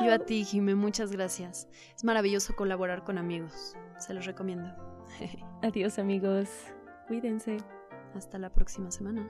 [0.00, 1.68] Yo a ti, Jimé, muchas gracias.
[1.96, 3.74] Es maravilloso colaborar con amigos.
[3.98, 4.70] Se los recomiendo.
[5.62, 6.48] Adiós, amigos.
[7.08, 7.58] Cuídense.
[8.14, 9.28] Hasta la próxima semana.